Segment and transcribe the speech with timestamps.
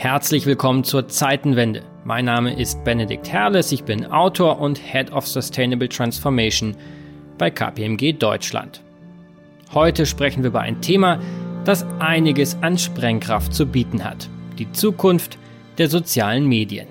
[0.00, 1.82] Herzlich willkommen zur Zeitenwende.
[2.04, 6.74] Mein Name ist Benedikt Herles, ich bin Autor und Head of Sustainable Transformation
[7.36, 8.80] bei KPMG Deutschland.
[9.74, 11.20] Heute sprechen wir über ein Thema,
[11.66, 14.30] das einiges an Sprengkraft zu bieten hat.
[14.58, 15.36] Die Zukunft
[15.76, 16.86] der sozialen Medien.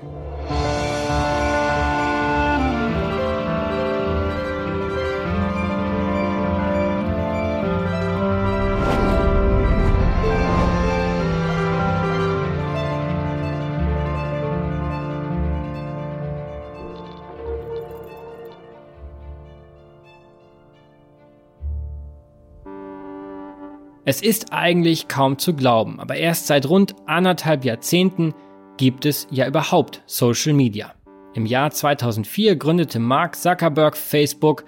[24.10, 28.34] Es ist eigentlich kaum zu glauben, aber erst seit rund anderthalb Jahrzehnten
[28.78, 30.96] gibt es ja überhaupt Social Media.
[31.36, 34.66] Im Jahr 2004 gründete Mark Zuckerberg Facebook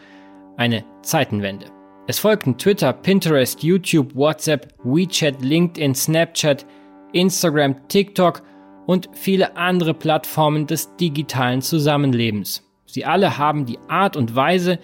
[0.57, 1.65] eine Zeitenwende.
[2.05, 6.67] Es folgten Twitter, Pinterest, YouTube, WhatsApp, WeChat, LinkedIn, Snapchat,
[7.11, 8.43] Instagram, TikTok
[8.85, 12.61] und viele andere Plattformen des digitalen Zusammenlebens.
[12.85, 14.77] Sie alle haben die Art und Weise,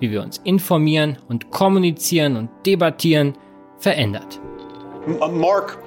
[0.00, 3.34] wie wir uns informieren und kommunizieren und debattieren,
[3.82, 4.38] verändert.
[5.32, 5.82] Mark,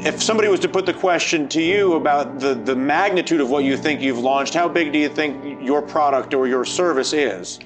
[0.00, 3.64] if somebody was to put the question to you about the, the magnitude of what
[3.64, 7.58] you think you've launched, how big do you think your product or your service is?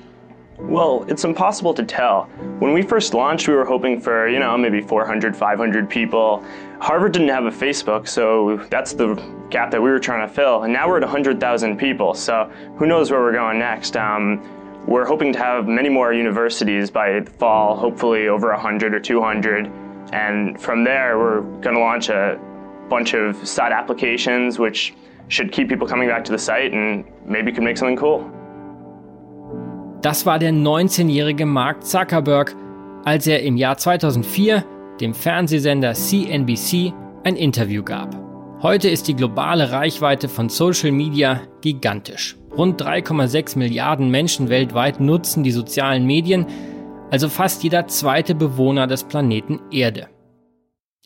[0.58, 2.24] Well, it's impossible to tell.
[2.60, 6.44] When we first launched, we were hoping for, you know, maybe 400, 500 people.
[6.80, 9.14] Harvard didn't have a Facebook, so that's the
[9.50, 10.62] gap that we were trying to fill.
[10.62, 13.96] And now we're at 100,000 people, so who knows where we're going next.
[13.96, 14.42] Um,
[14.86, 19.70] we're hoping to have many more universities by fall, hopefully over 100 or 200.
[20.12, 22.38] And from there, we're going to launch a
[22.88, 24.94] bunch of side applications, which
[25.28, 28.30] should keep people coming back to the site and maybe could make something cool.
[30.02, 32.55] Das war der 19-jährige Mark Zuckerberg,
[33.06, 34.62] als er im Jahr 2004
[35.00, 36.92] dem Fernsehsender CNBC
[37.24, 38.23] ein Interview gab.
[38.64, 42.38] Heute ist die globale Reichweite von Social Media gigantisch.
[42.56, 46.46] Rund 3,6 Milliarden Menschen weltweit nutzen die sozialen Medien,
[47.11, 50.08] also fast jeder zweite Bewohner des Planeten Erde.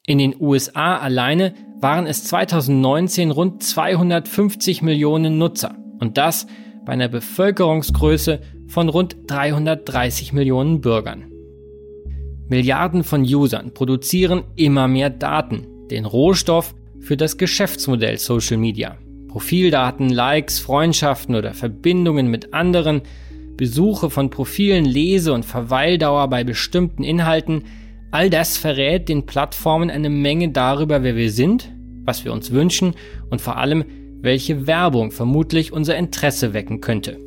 [0.07, 6.47] In den USA alleine waren es 2019 rund 250 Millionen Nutzer und das
[6.87, 8.39] bei einer Bevölkerungsgröße
[8.69, 11.25] von rund 330 Millionen Bürgern.
[12.47, 18.99] Milliarden von Usern produzieren immer mehr Daten, den Rohstoff für das Geschäftsmodell Social Media.
[19.29, 23.03] Profildaten, Likes, Freundschaften oder Verbindungen mit anderen,
[23.57, 27.65] Besuche von Profilen, Lese- und Verweildauer bei bestimmten Inhalten,
[28.11, 31.71] all das verrät den Plattformen eine Menge darüber, wer wir sind,
[32.05, 32.95] was wir uns wünschen
[33.31, 33.85] und vor allem,
[34.21, 37.19] welche Werbung vermutlich unser Interesse wecken könnte.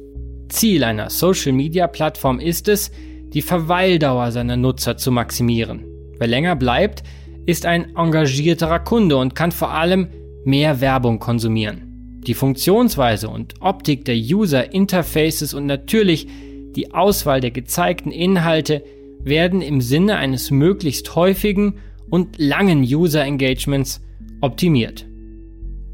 [0.50, 2.92] Ziel einer Social-Media-Plattform ist es,
[3.34, 5.86] die Verweildauer seiner Nutzer zu maximieren.
[6.18, 7.04] Wer länger bleibt,
[7.52, 10.08] ist ein engagierterer Kunde und kann vor allem
[10.46, 12.22] mehr Werbung konsumieren.
[12.26, 16.28] Die Funktionsweise und Optik der User Interfaces und natürlich
[16.76, 18.84] die Auswahl der gezeigten Inhalte
[19.24, 21.76] werden im Sinne eines möglichst häufigen
[22.10, 24.02] und langen User Engagements
[24.40, 25.06] optimiert.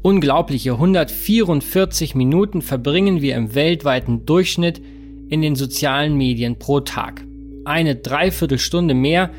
[0.02, 4.80] Unglaubliche 144 Minuten verbringen wir im weltweiten Durchschnitt
[5.28, 7.24] in den sozialen Medien pro Tag.
[7.64, 9.30] Eine Dreiviertelstunde mehr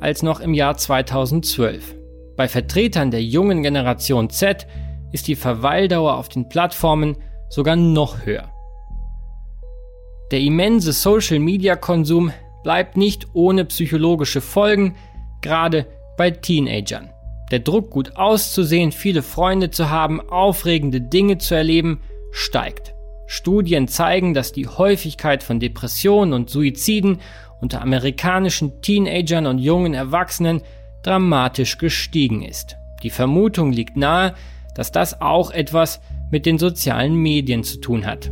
[0.00, 1.94] als noch im Jahr 2012.
[2.36, 4.66] Bei Vertretern der jungen Generation Z
[5.12, 7.16] ist die Verweildauer auf den Plattformen
[7.48, 8.50] sogar noch höher.
[10.30, 12.32] Der immense Social-Media-Konsum
[12.62, 14.96] bleibt nicht ohne psychologische Folgen,
[15.40, 15.86] gerade
[16.16, 17.10] bei Teenagern.
[17.50, 22.94] Der Druck, gut auszusehen, viele Freunde zu haben, aufregende Dinge zu erleben, steigt.
[23.26, 27.20] Studien zeigen, dass die Häufigkeit von Depressionen und Suiziden
[27.60, 30.62] unter amerikanischen Teenagern und jungen Erwachsenen
[31.02, 32.76] dramatisch gestiegen ist.
[33.02, 34.34] Die Vermutung liegt nahe,
[34.74, 38.30] dass das auch etwas mit den sozialen Medien zu tun hat.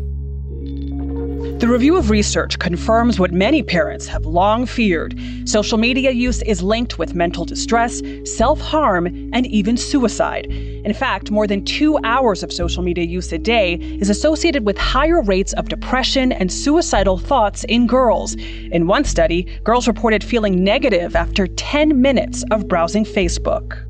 [1.58, 5.18] The review of research confirms what many parents have long feared.
[5.46, 10.48] Social media use is linked with mental distress, self harm, and even suicide.
[10.48, 14.76] In fact, more than two hours of social media use a day is associated with
[14.76, 18.34] higher rates of depression and suicidal thoughts in girls.
[18.70, 23.82] In one study, girls reported feeling negative after 10 minutes of browsing Facebook.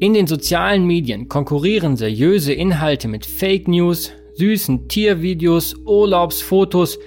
[0.00, 6.98] In den sozialen Medien konkurrieren seriöse Inhalte mit Fake News, süßen Tiervideos, Urlaubsfotos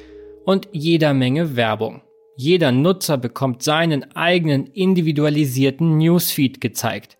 [0.46, 2.02] und jeder Menge Werbung.
[2.36, 7.18] Jeder Nutzer bekommt seinen eigenen individualisierten Newsfeed gezeigt.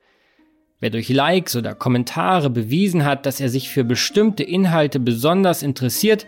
[0.80, 6.26] Wer durch Likes oder Kommentare bewiesen hat, dass er sich für bestimmte Inhalte besonders interessiert,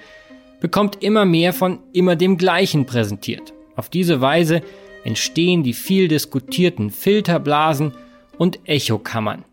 [0.59, 3.53] bekommt immer mehr von immer dem gleichen präsentiert.
[3.75, 4.61] Auf diese Weise
[5.05, 7.93] entstehen die viel diskutierten Filterblasen
[8.37, 9.45] und Echokammern.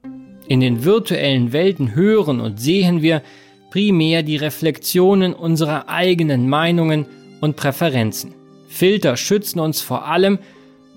[0.49, 3.23] In den virtuellen Welten hören und sehen wir
[3.71, 7.07] primär die Reflexionen unserer eigenen Meinungen
[7.41, 8.35] und Präferenzen.
[8.69, 10.39] Filter schützen uns vor allem,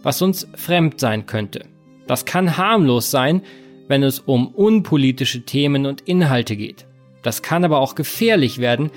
[0.03, 1.65] was uns fremd sein könnte.
[2.07, 3.41] Das kann harmlos sein,
[3.87, 6.85] wenn es um unpolitische Themen und Inhalte geht.
[7.23, 8.89] Das kann aber auch gefährlich werden,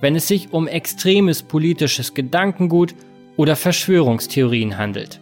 [0.00, 2.94] wenn es sich um extremes politisches Gedankengut
[3.36, 5.20] oder Verschwörungstheorien handelt.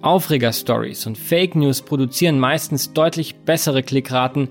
[0.00, 4.48] Aufreger-Stories und Fake News produzieren meistens deutlich bessere Klickraten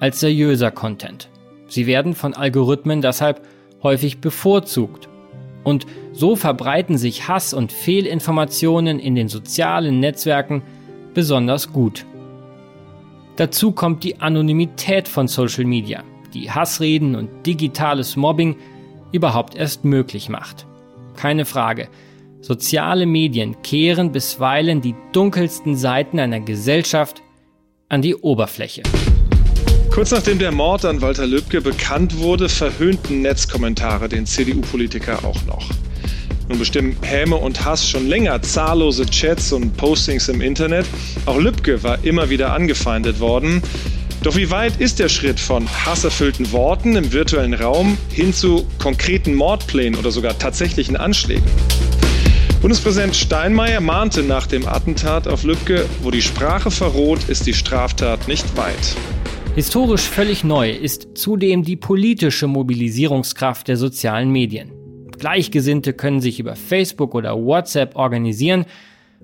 [0.00, 1.28] als seriöser Content.
[1.68, 3.42] Sie werden von Algorithmen deshalb
[3.82, 5.08] häufig bevorzugt.
[5.64, 10.62] Und so verbreiten sich Hass und Fehlinformationen in den sozialen Netzwerken
[11.14, 12.06] besonders gut.
[13.36, 16.02] Dazu kommt die Anonymität von Social Media,
[16.34, 18.56] die Hassreden und digitales Mobbing
[19.12, 20.66] überhaupt erst möglich macht.
[21.14, 21.88] Keine Frage,
[22.40, 27.22] soziale Medien kehren bisweilen die dunkelsten Seiten einer Gesellschaft
[27.88, 28.82] an die Oberfläche.
[29.98, 35.70] Kurz nachdem der Mord an Walter Lübcke bekannt wurde, verhöhnten Netzkommentare den CDU-Politiker auch noch.
[36.48, 40.86] Nun bestimmen Häme und Hass schon länger zahllose Chats und Postings im Internet.
[41.26, 43.60] Auch Lübcke war immer wieder angefeindet worden.
[44.22, 49.34] Doch wie weit ist der Schritt von hasserfüllten Worten im virtuellen Raum hin zu konkreten
[49.34, 51.50] Mordplänen oder sogar tatsächlichen Anschlägen?
[52.60, 58.28] Bundespräsident Steinmeier mahnte nach dem Attentat auf Lübcke, wo die Sprache verroht, ist die Straftat
[58.28, 58.94] nicht weit.
[59.58, 64.70] Historisch völlig neu ist zudem die politische Mobilisierungskraft der sozialen Medien.
[65.18, 68.66] Gleichgesinnte können sich über Facebook oder WhatsApp organisieren.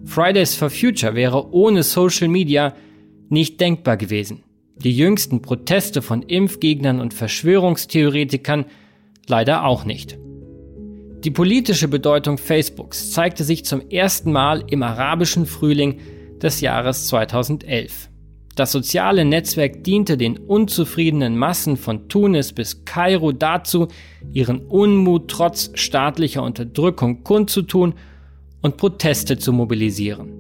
[0.05, 2.75] Fridays for Future wäre ohne Social Media
[3.29, 4.43] nicht denkbar gewesen
[4.77, 8.65] die jüngsten Proteste von Impfgegnern und Verschwörungstheoretikern
[9.29, 10.19] leider auch nicht.
[11.25, 16.01] Die politische Bedeutung Facebooks zeigte sich zum ersten Mal im arabischen Frühling
[16.43, 18.11] des Jahres 2011.
[18.57, 23.89] Das soziale Netzwerk diente den unzufriedenen Massen von Tunis bis Kairo dazu,
[24.33, 27.95] ihren Unmut trotz staatlicher Unterdrückung kundzutun
[28.63, 30.33] und Proteste zu mobilisieren.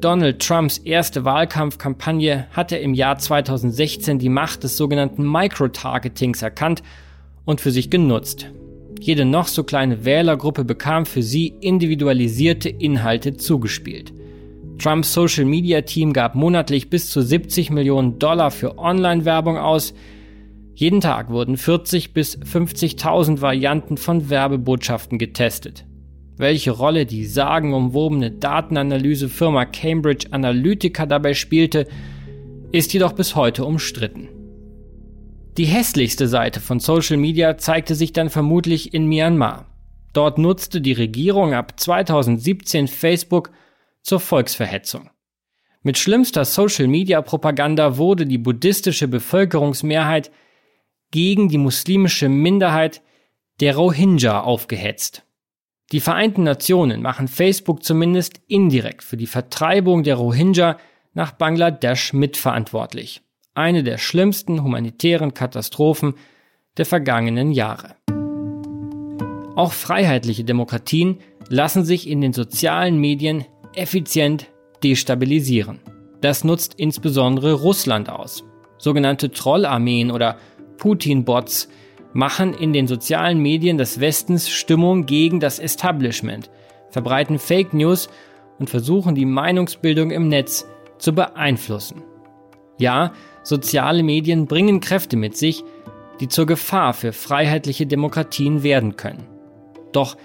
[0.00, 6.82] Donald Trumps erste Wahlkampfkampagne hatte im Jahr 2016 die Macht des sogenannten Microtargetings erkannt
[7.44, 8.50] und für sich genutzt.
[8.98, 14.14] Jede noch so kleine Wählergruppe bekam für sie individualisierte Inhalte zugespielt.
[14.80, 19.92] Trumps Social Media Team gab monatlich bis zu 70 Millionen Dollar für Online-Werbung aus.
[20.74, 25.84] Jeden Tag wurden 40 bis 50.000 Varianten von Werbebotschaften getestet.
[26.38, 31.86] Welche Rolle die sagenumwobene Datenanalysefirma Cambridge Analytica dabei spielte,
[32.72, 34.28] ist jedoch bis heute umstritten.
[35.58, 39.66] Die hässlichste Seite von Social Media zeigte sich dann vermutlich in Myanmar.
[40.14, 43.50] Dort nutzte die Regierung ab 2017 Facebook
[44.02, 45.10] zur Volksverhetzung.
[45.82, 50.30] Mit schlimmster Social-Media-Propaganda wurde die buddhistische Bevölkerungsmehrheit
[51.10, 53.02] gegen die muslimische Minderheit
[53.60, 55.24] der Rohingya aufgehetzt.
[55.92, 60.76] Die Vereinten Nationen machen Facebook zumindest indirekt für die Vertreibung der Rohingya
[61.14, 63.22] nach Bangladesch mitverantwortlich.
[63.54, 66.14] Eine der schlimmsten humanitären Katastrophen
[66.76, 67.96] der vergangenen Jahre.
[69.56, 71.18] Auch freiheitliche Demokratien
[71.48, 73.44] lassen sich in den sozialen Medien
[73.74, 74.46] effizient
[74.82, 75.80] destabilisieren.
[76.20, 78.44] Das nutzt insbesondere Russland aus.
[78.78, 80.36] Sogenannte Trollarmeen oder
[80.76, 81.68] Putin-Bots
[82.12, 86.50] machen in den sozialen Medien des Westens Stimmung gegen das Establishment,
[86.90, 88.08] verbreiten Fake News
[88.58, 90.66] und versuchen die Meinungsbildung im Netz
[90.98, 92.02] zu beeinflussen.
[92.78, 93.12] Ja,
[93.42, 95.64] soziale Medien bringen Kräfte mit sich,
[96.20, 99.26] die zur Gefahr für freiheitliche Demokratien werden können.
[99.92, 100.16] Doch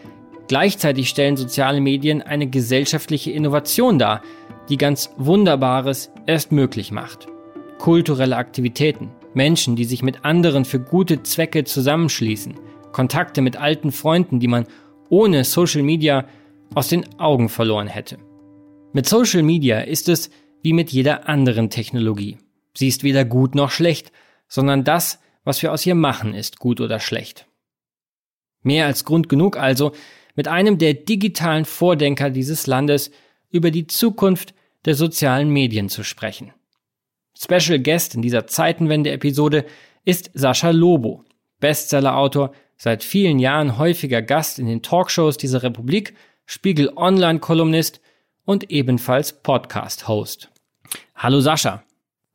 [0.48, 4.22] gleichzeitig stellen soziale Medien eine gesellschaftliche Innovation dar,
[4.70, 7.28] die ganz Wunderbares erst möglich macht.
[7.78, 12.56] Kulturelle Aktivitäten, Menschen, die sich mit anderen für gute Zwecke zusammenschließen,
[12.92, 14.66] Kontakte mit alten Freunden, die man
[15.10, 16.25] ohne Social Media
[16.74, 18.18] aus den Augen verloren hätte.
[18.94, 20.30] Mit Social Media ist es
[20.64, 22.38] wie mit jeder anderen Technologie.
[22.74, 24.12] Sie ist weder gut noch schlecht,
[24.48, 27.46] sondern das, was wir aus ihr machen, ist gut oder schlecht.
[28.64, 29.92] Mehr als Grund genug also,
[30.36, 33.12] mit einem der digitalen Vordenker dieses Landes
[33.50, 34.54] über die Zukunft
[34.86, 36.51] der sozialen Medien zu sprechen.
[37.38, 39.65] Special Guest in dieser Zeitenwende-Episode
[40.04, 41.24] ist Sascha Lobo,
[41.60, 46.13] Bestsellerautor, seit vielen Jahren häufiger Gast in den Talkshows dieser Republik,
[46.46, 48.01] Spiegel Online-Kolumnist
[48.46, 50.50] und ebenfalls Podcast-Host.
[51.15, 51.84] Hallo Sascha.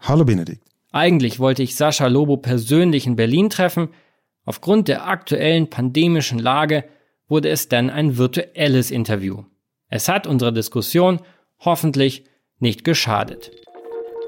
[0.01, 0.63] Hallo Benedikt.
[0.93, 3.91] Eigentlich wollte ich Sascha Lobo persönlich in Berlin treffen.
[4.45, 6.85] Aufgrund der aktuellen pandemischen Lage
[7.31, 9.45] wurde es dann ein virtuelles Interview.
[9.89, 11.21] Es hat unserer Diskussion
[11.61, 12.25] hoffentlich
[12.59, 13.53] nicht geschadet.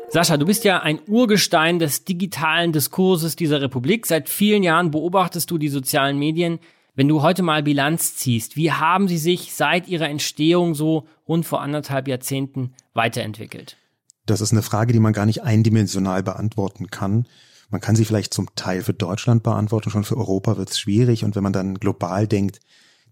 [0.08, 4.06] Sascha, du bist ja ein Urgestein des digitalen Diskurses dieser Republik.
[4.06, 6.58] Seit vielen Jahren beobachtest du die sozialen Medien.
[6.94, 11.46] Wenn du heute mal Bilanz ziehst, wie haben sie sich seit ihrer Entstehung so rund
[11.46, 13.78] vor anderthalb Jahrzehnten weiterentwickelt?
[14.26, 17.26] Das ist eine Frage, die man gar nicht eindimensional beantworten kann.
[17.70, 21.24] Man kann sie vielleicht zum Teil für Deutschland beantworten, schon für Europa wird es schwierig.
[21.24, 22.60] Und wenn man dann global denkt,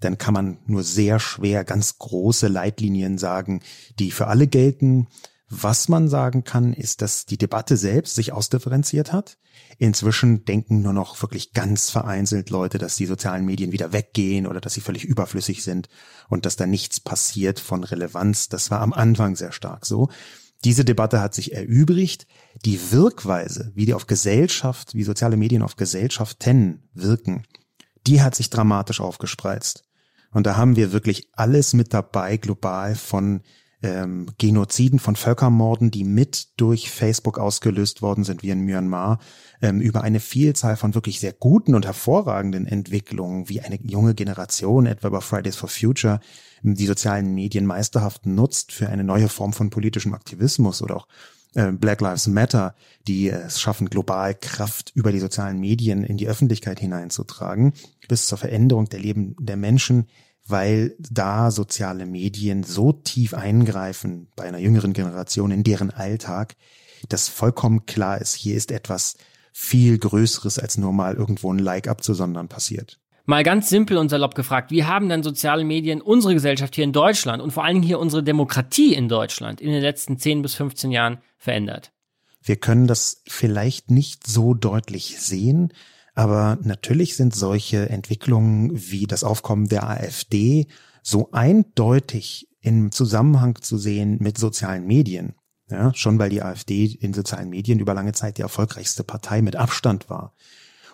[0.01, 3.61] dann kann man nur sehr schwer ganz große Leitlinien sagen,
[3.99, 5.09] die für alle gelten.
[5.53, 9.37] Was man sagen kann, ist, dass die Debatte selbst sich ausdifferenziert hat.
[9.79, 14.61] Inzwischen denken nur noch wirklich ganz vereinzelt Leute, dass die sozialen Medien wieder weggehen oder
[14.61, 15.89] dass sie völlig überflüssig sind
[16.29, 18.49] und dass da nichts passiert von Relevanz.
[18.49, 20.09] Das war am Anfang sehr stark so.
[20.65, 22.27] Diese Debatte hat sich erübrigt.
[22.65, 27.45] Die Wirkweise, wie die auf Gesellschaft, wie soziale Medien auf Gesellschaften wirken,
[28.07, 29.85] die hat sich dramatisch aufgespreizt.
[30.33, 33.43] Und da haben wir wirklich alles mit dabei, global von
[33.83, 39.19] ähm, Genoziden, von Völkermorden, die mit durch Facebook ausgelöst worden sind, wie in Myanmar,
[39.63, 44.87] ähm, über eine Vielzahl von wirklich sehr guten und hervorragenden Entwicklungen, wie eine junge Generation,
[44.87, 46.21] etwa über Fridays for Future,
[46.63, 51.09] die sozialen Medien meisterhaft nutzt für eine neue Form von politischem Aktivismus oder auch
[51.55, 52.75] äh, Black Lives Matter,
[53.09, 57.73] die es schaffen, global Kraft über die sozialen Medien in die Öffentlichkeit hineinzutragen,
[58.11, 60.09] bis zur Veränderung der Leben der Menschen,
[60.45, 66.57] weil da soziale Medien so tief eingreifen bei einer jüngeren Generation in deren Alltag,
[67.09, 69.17] dass vollkommen klar ist, hier ist etwas
[69.53, 72.99] viel Größeres als nur mal irgendwo ein Like abzusondern passiert.
[73.27, 76.93] Mal ganz simpel und salopp gefragt, wie haben denn soziale Medien unsere Gesellschaft hier in
[76.93, 80.57] Deutschland und vor allen Dingen hier unsere Demokratie in Deutschland in den letzten 10 bis
[80.57, 81.93] 15 Jahren verändert?
[82.43, 85.73] Wir können das vielleicht nicht so deutlich sehen,
[86.15, 90.67] aber natürlich sind solche Entwicklungen wie das Aufkommen der AfD
[91.03, 95.35] so eindeutig im Zusammenhang zu sehen mit sozialen Medien.
[95.71, 99.55] Ja, schon weil die AfD in sozialen Medien über lange Zeit die erfolgreichste Partei mit
[99.55, 100.35] Abstand war.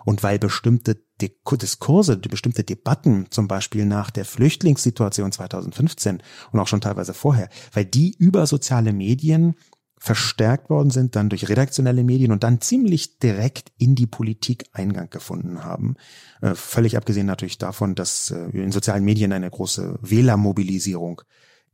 [0.05, 6.83] Und weil bestimmte Diskurse, bestimmte Debatten, zum Beispiel nach der Flüchtlingssituation 2015 und auch schon
[6.83, 9.57] teilweise vorher, weil die über soziale Medien
[9.99, 15.11] verstärkt worden sind, dann durch redaktionelle Medien und dann ziemlich direkt in die Politik Eingang
[15.11, 15.97] gefunden haben.
[16.43, 21.23] Äh, völlig abgesehen natürlich davon, dass äh, in sozialen Medien eine große Wählermobilisierung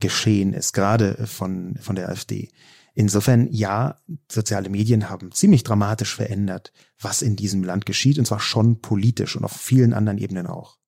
[0.00, 2.50] geschehen ist, gerade von, von der AfD.
[2.94, 3.96] Insofern, ja,
[4.30, 9.36] soziale Medien haben ziemlich dramatisch verändert, was in diesem Land geschieht, und zwar schon politisch
[9.36, 10.78] und auf vielen anderen Ebenen auch.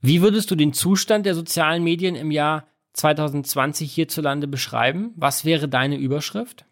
[0.00, 5.12] Wie würdest du den Zustand der sozialen Medien im Jahr 2020 hierzulande beschreiben?
[5.16, 6.66] Was wäre deine Überschrift?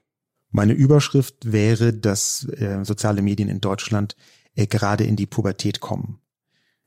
[0.55, 4.15] Meine Überschrift wäre, dass äh, soziale Medien in Deutschland
[4.55, 6.21] äh, gerade in die Pubertät kommen.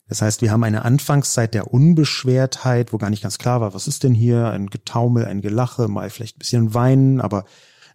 [0.08, 3.90] Das heißt, wir haben eine Anfangszeit der Unbeschwertheit, wo gar nicht ganz klar war, was
[3.90, 4.48] ist denn hier?
[4.52, 7.44] Ein Getaumel, ein Gelache, mal vielleicht ein bisschen Weinen, aber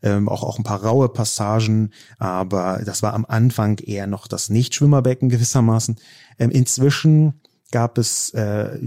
[0.02, 1.94] ähm, auch, auch ein paar raue Passagen.
[2.18, 5.96] Aber das war am Anfang eher noch das Nichtschwimmerbecken gewissermaßen.
[6.38, 8.78] Ähm, inzwischen gab es äh,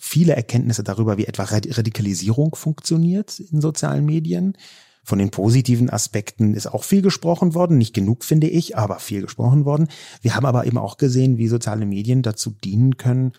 [0.00, 4.56] viele Erkenntnisse darüber, wie etwa Radikalisierung funktioniert in sozialen Medien.
[5.04, 9.22] Von den positiven Aspekten ist auch viel gesprochen worden, nicht genug finde ich, aber viel
[9.22, 9.88] gesprochen worden.
[10.22, 13.32] Wir haben aber eben auch gesehen, wie soziale Medien dazu dienen können,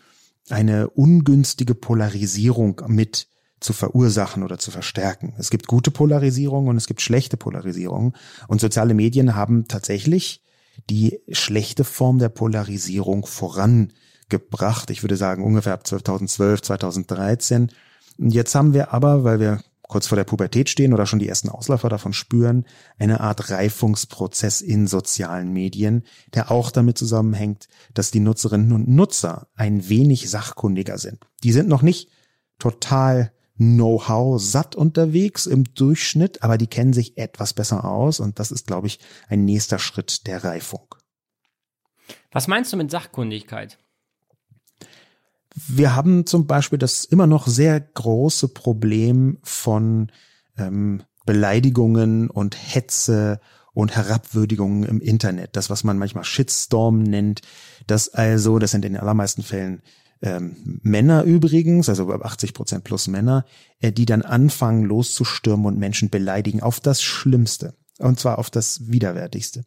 [0.48, 3.26] eine ungünstige Polarisierung mit
[3.58, 5.34] zu verursachen oder zu verstärken.
[5.38, 8.14] Es gibt gute Polarisierung und es gibt schlechte Polarisierung.
[8.48, 10.42] Und soziale Medien haben tatsächlich
[10.90, 14.90] die schlechte Form der Polarisierung vorangebracht.
[14.90, 17.72] Ich würde sagen ungefähr ab 2012, 2013.
[18.18, 21.28] Und jetzt haben wir aber, weil wir kurz vor der Pubertät stehen oder schon die
[21.28, 22.66] ersten Ausläufer davon spüren,
[22.98, 29.48] eine Art Reifungsprozess in sozialen Medien, der auch damit zusammenhängt, dass die Nutzerinnen und Nutzer
[29.54, 31.18] ein wenig sachkundiger sind.
[31.42, 32.10] Die sind noch nicht
[32.58, 38.50] total Know-how satt unterwegs im Durchschnitt, aber die kennen sich etwas besser aus und das
[38.50, 40.94] ist, glaube ich, ein nächster Schritt der Reifung.
[42.32, 43.78] Was meinst du mit Sachkundigkeit?
[45.56, 50.12] Wir haben zum Beispiel das immer noch sehr große Problem von
[50.58, 53.40] ähm, Beleidigungen und Hetze
[53.72, 55.56] und Herabwürdigungen im Internet.
[55.56, 57.40] Das, was man manchmal Shitstorm nennt.
[57.86, 59.82] Das also, das sind in den allermeisten Fällen
[60.22, 63.44] ähm, Männer übrigens, also 80 Prozent plus Männer,
[63.80, 67.74] äh, die dann anfangen loszustürmen und Menschen beleidigen auf das Schlimmste.
[67.98, 69.64] Und zwar auf das Widerwärtigste.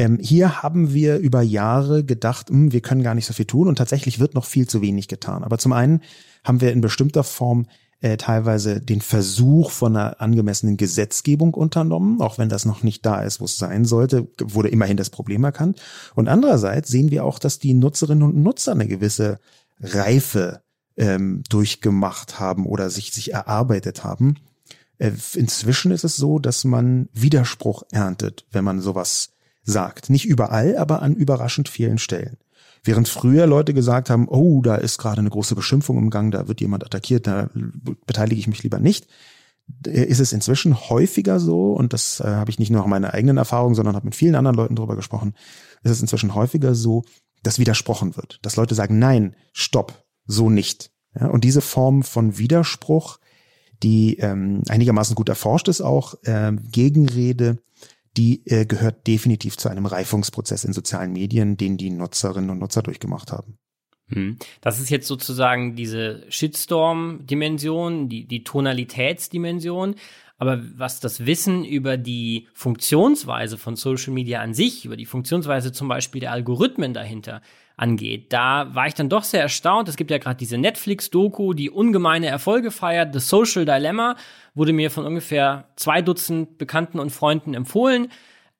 [0.00, 3.44] Ähm, hier haben wir über Jahre gedacht, mh, hm, wir können gar nicht so viel
[3.44, 5.44] tun und tatsächlich wird noch viel zu wenig getan.
[5.44, 6.00] Aber zum einen
[6.42, 7.66] haben wir in bestimmter Form
[8.00, 13.20] äh, teilweise den Versuch von einer angemessenen Gesetzgebung unternommen, auch wenn das noch nicht da
[13.20, 15.82] ist, wo es sein sollte, wurde immerhin das Problem erkannt.
[16.14, 19.38] Und andererseits sehen wir auch, dass die Nutzerinnen und Nutzer eine gewisse
[19.80, 20.62] Reife
[20.96, 24.36] ähm, durchgemacht haben oder sich, sich erarbeitet haben
[24.96, 29.34] Äh, inzwischen ist es so, dass man Widerspruch erntet, wenn man sowas
[29.70, 30.10] sagt.
[30.10, 32.36] Nicht überall, aber an überraschend vielen Stellen.
[32.82, 36.48] Während früher Leute gesagt haben, oh, da ist gerade eine große Beschimpfung im Gang, da
[36.48, 37.50] wird jemand attackiert, da
[38.06, 39.06] beteilige ich mich lieber nicht,
[39.86, 43.12] äh, ist es inzwischen häufiger so, und das äh, habe ich nicht nur nach meiner
[43.12, 45.34] eigenen Erfahrung, sondern habe mit vielen anderen Leuten darüber gesprochen,
[45.82, 47.04] ist es inzwischen häufiger so,
[47.42, 48.38] dass widersprochen wird.
[48.42, 50.90] Dass Leute sagen, nein, stopp, so nicht.
[51.18, 53.18] Ja, und diese Form von Widerspruch,
[53.82, 57.58] die ähm, einigermaßen gut erforscht ist, auch äh, Gegenrede,
[58.16, 62.82] die äh, gehört definitiv zu einem Reifungsprozess in sozialen Medien, den die Nutzerinnen und Nutzer
[62.82, 63.58] durchgemacht haben.
[64.08, 64.38] Hm.
[64.60, 69.94] Das ist jetzt sozusagen diese Shitstorm-Dimension, die, die Tonalitätsdimension.
[70.36, 75.70] Aber was das Wissen über die Funktionsweise von Social Media an sich, über die Funktionsweise
[75.70, 77.42] zum Beispiel der Algorithmen dahinter
[77.80, 79.88] angeht, da war ich dann doch sehr erstaunt.
[79.88, 83.14] Es gibt ja gerade diese Netflix-Doku, die ungemeine Erfolge feiert.
[83.14, 84.16] The Social Dilemma
[84.54, 88.08] wurde mir von ungefähr zwei Dutzend Bekannten und Freunden empfohlen.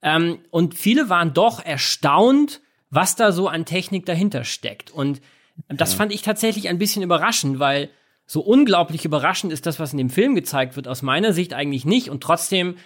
[0.01, 4.91] Ähm, und viele waren doch erstaunt, was da so an Technik dahinter steckt.
[4.91, 5.21] Und
[5.69, 7.91] das fand ich tatsächlich ein bisschen überraschend, weil
[8.27, 11.85] so unglaublich überraschend ist das, was in dem Film gezeigt wird, aus meiner Sicht eigentlich
[11.85, 12.09] nicht.
[12.09, 12.77] Und trotzdem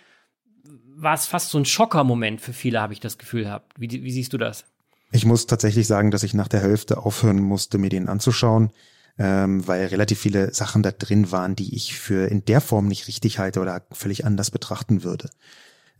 [0.97, 3.73] war es fast so ein Schockermoment für viele, habe ich das Gefühl gehabt.
[3.79, 4.65] Wie, wie siehst du das?
[5.13, 8.71] Ich muss tatsächlich sagen, dass ich nach der Hälfte aufhören musste, mir den anzuschauen,
[9.19, 13.07] ähm, weil relativ viele Sachen da drin waren, die ich für in der Form nicht
[13.07, 15.31] richtig halte oder völlig anders betrachten würde.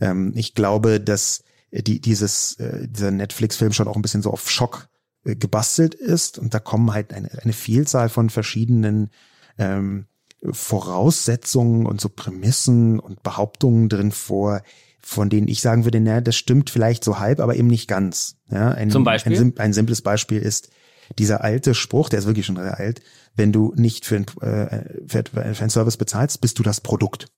[0.01, 4.51] Ähm, ich glaube, dass die, dieses, äh, dieser Netflix-Film schon auch ein bisschen so auf
[4.51, 4.89] Schock
[5.25, 9.11] äh, gebastelt ist und da kommen halt eine, eine Vielzahl von verschiedenen
[9.59, 10.07] ähm,
[10.51, 14.63] Voraussetzungen und so Prämissen und Behauptungen drin vor,
[15.05, 18.37] von denen ich sagen würde, naja, das stimmt vielleicht so halb, aber eben nicht ganz.
[18.51, 19.39] Ja, ein, Zum Beispiel?
[19.39, 20.71] Ein, ein simples Beispiel ist
[21.19, 23.03] dieser alte Spruch, der ist wirklich schon sehr alt,
[23.37, 27.29] wenn du nicht für, ein, äh, für, für einen Service bezahlst, bist du das Produkt.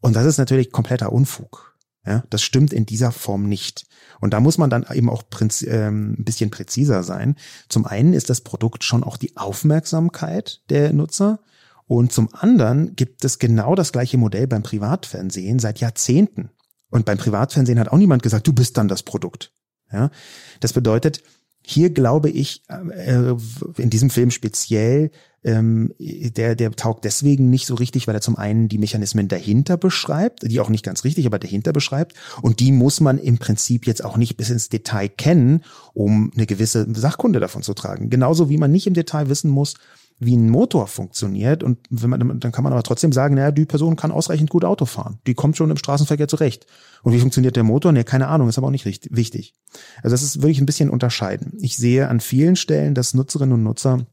[0.00, 1.76] Und das ist natürlich kompletter Unfug.
[2.06, 3.84] Ja, das stimmt in dieser Form nicht.
[4.20, 7.36] Und da muss man dann eben auch prinz, ähm, ein bisschen präziser sein.
[7.68, 11.40] Zum einen ist das Produkt schon auch die Aufmerksamkeit der Nutzer.
[11.90, 16.50] Und zum anderen gibt es genau das gleiche Modell beim Privatfernsehen seit Jahrzehnten.
[16.88, 19.52] Und beim Privatfernsehen hat auch niemand gesagt, du bist dann das Produkt.
[19.92, 20.12] Ja,
[20.60, 21.20] das bedeutet,
[21.66, 23.34] hier glaube ich, äh,
[23.76, 25.10] in diesem Film speziell,
[25.42, 29.76] ähm, der, der taugt deswegen nicht so richtig, weil er zum einen die Mechanismen dahinter
[29.76, 32.14] beschreibt, die auch nicht ganz richtig, aber dahinter beschreibt.
[32.40, 36.46] Und die muss man im Prinzip jetzt auch nicht bis ins Detail kennen, um eine
[36.46, 38.10] gewisse Sachkunde davon zu tragen.
[38.10, 39.74] Genauso wie man nicht im Detail wissen muss,
[40.20, 41.62] wie ein Motor funktioniert.
[41.62, 44.64] Und wenn man, dann kann man aber trotzdem sagen, naja, die Person kann ausreichend gut
[44.64, 45.18] Auto fahren.
[45.26, 46.66] Die kommt schon im Straßenverkehr zurecht.
[47.02, 47.92] Und wie funktioniert der Motor?
[47.92, 49.54] Nee, keine Ahnung, ist aber auch nicht richtig, wichtig.
[50.02, 51.54] Also das ist wirklich ein bisschen unterscheiden.
[51.60, 54.06] Ich sehe an vielen Stellen, dass Nutzerinnen und Nutzer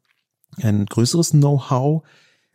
[0.61, 2.03] ein größeres Know-how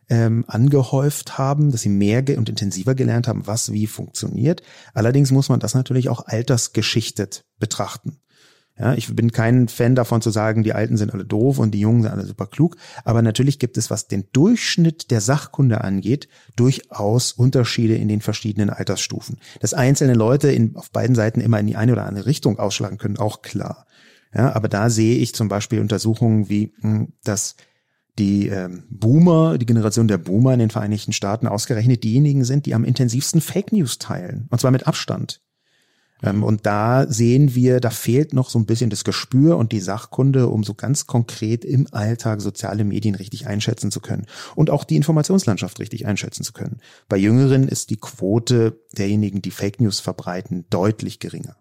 [0.09, 4.63] ähm, angehäuft haben, dass sie mehr und intensiver gelernt haben, was wie funktioniert.
[4.93, 8.17] Allerdings muss man das natürlich auch altersgeschichtet betrachten.
[8.77, 11.79] Ja, ich bin kein Fan davon zu sagen, die Alten sind alle doof und die
[11.79, 12.75] Jungen sind alle super klug.
[13.03, 18.71] Aber natürlich gibt es, was den Durchschnitt der Sachkunde angeht, durchaus Unterschiede in den verschiedenen
[18.71, 19.37] Altersstufen.
[19.59, 22.97] Dass einzelne Leute in, auf beiden Seiten immer in die eine oder andere Richtung ausschlagen
[22.97, 23.85] können, auch klar.
[24.33, 27.55] Ja, aber da sehe ich zum Beispiel Untersuchungen wie, hm, dass
[28.17, 32.73] die ähm, Boomer, die Generation der Boomer in den Vereinigten Staaten ausgerechnet diejenigen sind, die
[32.73, 34.47] am intensivsten Fake News teilen.
[34.49, 35.42] Und zwar mit Abstand.
[36.23, 39.79] Ähm, und da sehen wir, da fehlt noch so ein bisschen das Gespür und die
[39.79, 44.85] Sachkunde, um so ganz konkret im Alltag soziale Medien richtig einschätzen zu können und auch
[44.85, 46.79] die Informationslandschaft richtig einschätzen zu können.
[47.09, 51.57] Bei Jüngeren ist die Quote derjenigen, die Fake News verbreiten, deutlich geringer.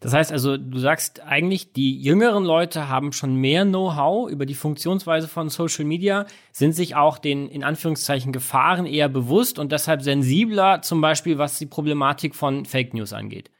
[0.00, 4.54] Das heißt also, du sagst eigentlich, die jüngeren Leute haben schon mehr Know-how über die
[4.54, 10.02] Funktionsweise von Social Media, sind sich auch den in Anführungszeichen Gefahren eher bewusst und deshalb
[10.02, 13.50] sensibler, zum Beispiel was die Problematik von Fake News angeht.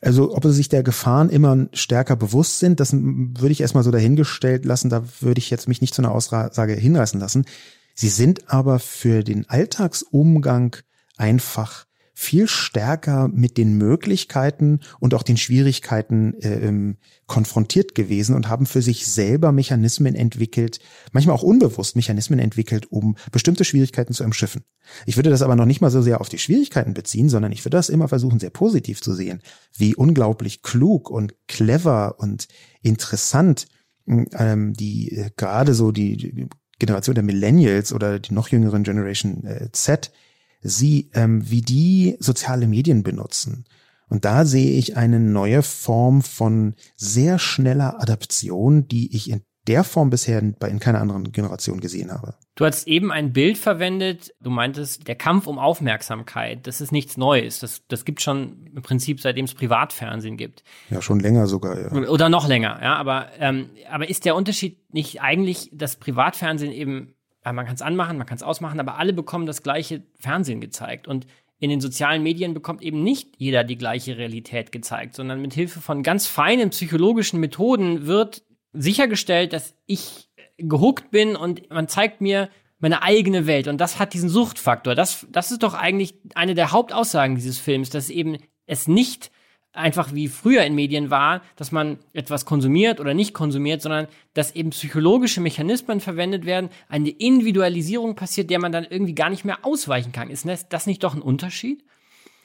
[0.00, 3.90] Also ob sie sich der Gefahren immer stärker bewusst sind, das würde ich erstmal so
[3.90, 7.46] dahingestellt lassen, da würde ich jetzt mich nicht zu einer Aussage hinreißen lassen.
[7.94, 10.76] Sie sind aber für den Alltagsumgang
[11.16, 11.85] einfach
[12.18, 18.64] viel stärker mit den Möglichkeiten und auch den Schwierigkeiten äh, ähm, konfrontiert gewesen und haben
[18.64, 20.80] für sich selber Mechanismen entwickelt,
[21.12, 24.64] manchmal auch unbewusst Mechanismen entwickelt, um bestimmte Schwierigkeiten zu umschiffen.
[25.04, 27.62] Ich würde das aber noch nicht mal so sehr auf die Schwierigkeiten beziehen, sondern ich
[27.66, 29.42] würde das immer versuchen, sehr positiv zu sehen,
[29.76, 32.48] wie unglaublich klug und clever und
[32.80, 33.66] interessant
[34.06, 36.48] ähm, die äh, gerade so die, die
[36.78, 40.12] Generation der Millennials oder die noch jüngeren Generation äh, Z
[40.60, 43.64] sie, ähm, wie die soziale Medien benutzen.
[44.08, 49.84] Und da sehe ich eine neue Form von sehr schneller Adaption, die ich in der
[49.84, 52.34] Form bisher in keiner anderen Generation gesehen habe.
[52.54, 57.16] Du hast eben ein Bild verwendet, du meintest, der Kampf um Aufmerksamkeit, das ist nichts
[57.16, 57.58] Neues.
[57.58, 60.62] Das, das gibt schon im Prinzip, seitdem es Privatfernsehen gibt.
[60.88, 62.08] Ja, schon länger sogar, ja.
[62.08, 62.96] Oder noch länger, ja.
[62.96, 67.15] Aber, ähm, aber ist der Unterschied nicht eigentlich, dass Privatfernsehen eben,
[67.52, 71.06] man kann es anmachen, man kann es ausmachen, aber alle bekommen das gleiche Fernsehen gezeigt.
[71.08, 71.26] Und
[71.58, 75.80] in den sozialen Medien bekommt eben nicht jeder die gleiche Realität gezeigt, sondern mit Hilfe
[75.80, 80.28] von ganz feinen psychologischen Methoden wird sichergestellt, dass ich
[80.58, 83.68] gehuckt bin und man zeigt mir meine eigene Welt.
[83.68, 84.94] Und das hat diesen Suchtfaktor.
[84.94, 89.30] Das, das ist doch eigentlich eine der Hauptaussagen dieses Films, dass eben es nicht
[89.76, 94.54] einfach wie früher in Medien war, dass man etwas konsumiert oder nicht konsumiert, sondern dass
[94.54, 99.64] eben psychologische Mechanismen verwendet werden, eine Individualisierung passiert, der man dann irgendwie gar nicht mehr
[99.64, 100.30] ausweichen kann.
[100.30, 101.84] Ist das nicht doch ein Unterschied?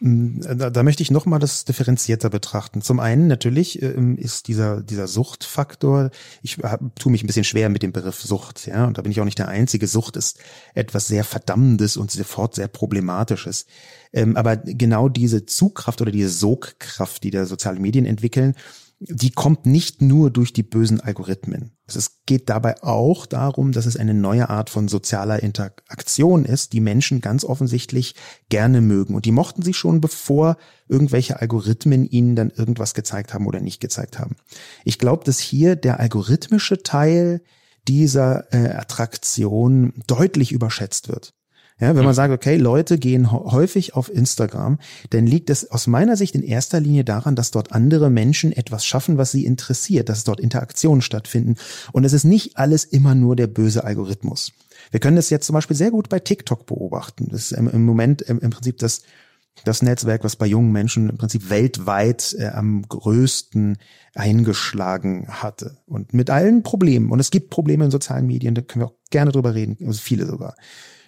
[0.04, 2.82] Mm, da, da möchte ich nochmal das differenzierter betrachten.
[2.82, 6.10] Zum einen natürlich ähm, ist dieser, dieser Suchtfaktor,
[6.42, 9.12] ich hab, tue mich ein bisschen schwer mit dem Begriff Sucht, ja, und da bin
[9.12, 9.86] ich auch nicht der Einzige.
[9.86, 10.40] Sucht ist
[10.74, 13.68] etwas sehr Verdammendes und sofort sehr Problematisches.
[14.12, 18.56] Ähm, aber genau diese Zugkraft oder diese Sogkraft, die da soziale Medien entwickeln,
[19.04, 21.72] die kommt nicht nur durch die bösen Algorithmen.
[21.88, 26.82] Es geht dabei auch darum, dass es eine neue Art von sozialer Interaktion ist, die
[26.82, 28.14] Menschen ganz offensichtlich
[28.50, 29.16] gerne mögen.
[29.16, 33.82] Und die mochten sie schon, bevor irgendwelche Algorithmen ihnen dann irgendwas gezeigt haben oder nicht
[33.82, 34.36] gezeigt haben.
[34.86, 37.42] Ich glaube, dass hier der algorithmische Teil
[37.88, 41.34] dieser äh, Attraktion deutlich überschätzt wird.
[41.82, 44.78] Ja, wenn man sagt, okay, Leute gehen häufig auf Instagram,
[45.10, 48.86] dann liegt es aus meiner Sicht in erster Linie daran, dass dort andere Menschen etwas
[48.86, 51.56] schaffen, was sie interessiert, dass dort Interaktionen stattfinden.
[51.92, 54.52] Und es ist nicht alles immer nur der böse Algorithmus.
[54.92, 57.30] Wir können das jetzt zum Beispiel sehr gut bei TikTok beobachten.
[57.32, 59.02] Das ist im, Moment im, im Prinzip das,
[59.66, 63.80] das Netzwerk, was bei jungen Menschen im Prinzip weltweit äh, am größten
[64.14, 65.78] eingeschlagen hatte.
[65.88, 67.10] Und mit allen Problemen.
[67.10, 70.00] Und es gibt Probleme in sozialen Medien, da können wir auch gerne drüber reden, also
[70.00, 70.54] viele sogar.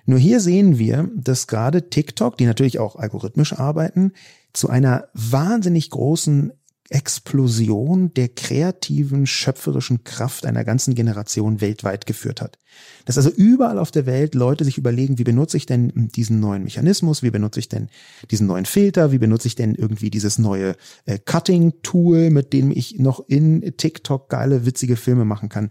[0.05, 4.11] Nur hier sehen wir, dass gerade TikTok, die natürlich auch algorithmisch arbeiten,
[4.51, 6.51] zu einer wahnsinnig großen
[6.89, 12.59] Explosion der kreativen, schöpferischen Kraft einer ganzen Generation weltweit geführt hat.
[13.05, 16.63] Dass also überall auf der Welt Leute sich überlegen, wie benutze ich denn diesen neuen
[16.63, 17.89] Mechanismus, wie benutze ich denn
[18.29, 22.99] diesen neuen Filter, wie benutze ich denn irgendwie dieses neue äh, Cutting-Tool, mit dem ich
[22.99, 25.69] noch in TikTok geile, witzige Filme machen kann.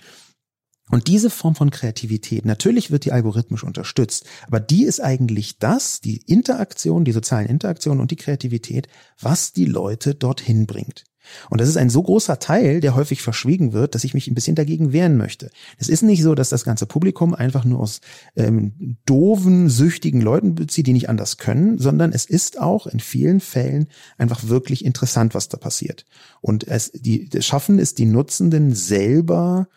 [0.93, 6.03] Und diese Form von Kreativität, natürlich wird die algorithmisch unterstützt, aber die ist eigentlich das,
[6.03, 11.05] die Interaktion, die sozialen Interaktionen und die Kreativität, was die Leute dorthin bringt.
[11.49, 14.35] Und das ist ein so großer Teil, der häufig verschwiegen wird, dass ich mich ein
[14.35, 15.51] bisschen dagegen wehren möchte.
[15.79, 18.03] Es ist nicht so, dass das ganze Publikum einfach nur aus
[18.37, 23.41] ähm, doofen, süchtigen Leuten bezieht, die nicht anders können, sondern es ist auch in vielen
[23.41, 23.87] Fällen
[24.19, 26.05] einfach wirklich interessant, was da passiert.
[26.43, 29.69] Und es, die, das Schaffen ist, die Nutzenden selber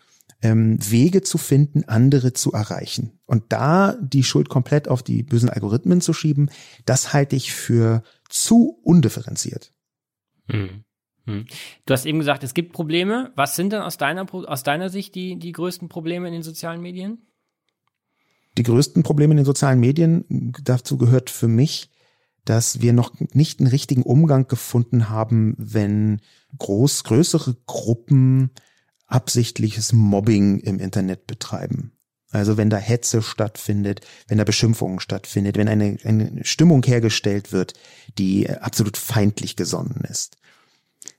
[0.41, 3.19] ähm, Wege zu finden, andere zu erreichen.
[3.25, 6.49] Und da die Schuld komplett auf die bösen Algorithmen zu schieben,
[6.85, 9.73] das halte ich für zu undifferenziert.
[10.49, 10.83] Hm.
[11.25, 11.45] Hm.
[11.85, 13.31] Du hast eben gesagt, es gibt Probleme.
[13.35, 16.81] Was sind denn aus deiner, aus deiner Sicht die, die größten Probleme in den sozialen
[16.81, 17.25] Medien?
[18.57, 21.89] Die größten Probleme in den sozialen Medien, dazu gehört für mich,
[22.45, 26.21] dass wir noch nicht einen richtigen Umgang gefunden haben, wenn
[26.57, 28.51] groß, größere Gruppen
[29.07, 31.91] absichtliches Mobbing im Internet betreiben.
[32.31, 37.73] Also wenn da Hetze stattfindet, wenn da Beschimpfungen stattfindet, wenn eine, eine Stimmung hergestellt wird,
[38.17, 40.37] die absolut feindlich gesonnen ist.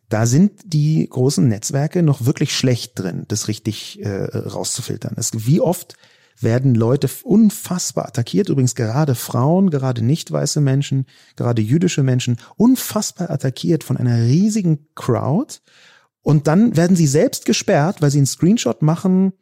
[0.09, 5.15] Da sind die großen Netzwerke noch wirklich schlecht drin, das richtig äh, rauszufiltern.
[5.17, 5.97] Es, wie oft
[6.39, 13.31] werden Leute unfassbar attackiert, übrigens gerade Frauen, gerade nicht weiße Menschen, gerade jüdische Menschen, unfassbar
[13.31, 15.57] attackiert von einer riesigen Crowd
[16.27, 19.33] und dann werden sie selbst gesperrt, weil sie einen Screenshot machen.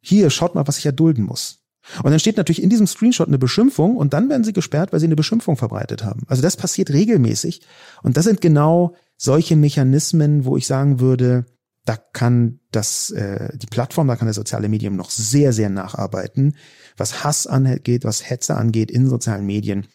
[0.00, 1.58] Hier, schaut mal, was ich erdulden muss.
[2.02, 5.00] Und dann steht natürlich in diesem Screenshot eine Beschimpfung und dann werden sie gesperrt, weil
[5.00, 6.22] sie eine Beschimpfung verbreitet haben.
[6.28, 7.60] Also das passiert regelmäßig.
[8.02, 11.44] Und das sind genau solche Mechanismen, wo ich sagen würde,
[11.84, 16.56] da kann das, äh, die Plattform, da kann das soziale Medium noch sehr, sehr nacharbeiten,
[16.96, 19.88] was Hass angeht, was Hetze angeht in sozialen Medien.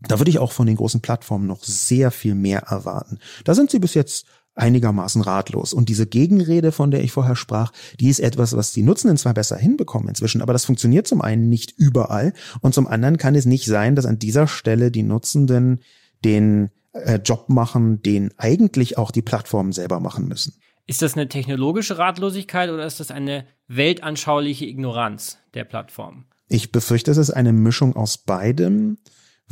[0.00, 3.18] Da würde ich auch von den großen Plattformen noch sehr viel mehr erwarten.
[3.44, 5.72] Da sind sie bis jetzt einigermaßen ratlos.
[5.72, 9.34] Und diese Gegenrede, von der ich vorher sprach, die ist etwas, was die Nutzenden zwar
[9.34, 13.46] besser hinbekommen inzwischen, aber das funktioniert zum einen nicht überall und zum anderen kann es
[13.46, 15.80] nicht sein, dass an dieser Stelle die Nutzenden
[16.24, 20.54] den äh, Job machen, den eigentlich auch die Plattformen selber machen müssen.
[20.86, 26.26] Ist das eine technologische Ratlosigkeit oder ist das eine weltanschauliche Ignoranz der Plattform?
[26.48, 28.98] Ich befürchte, es ist eine Mischung aus beidem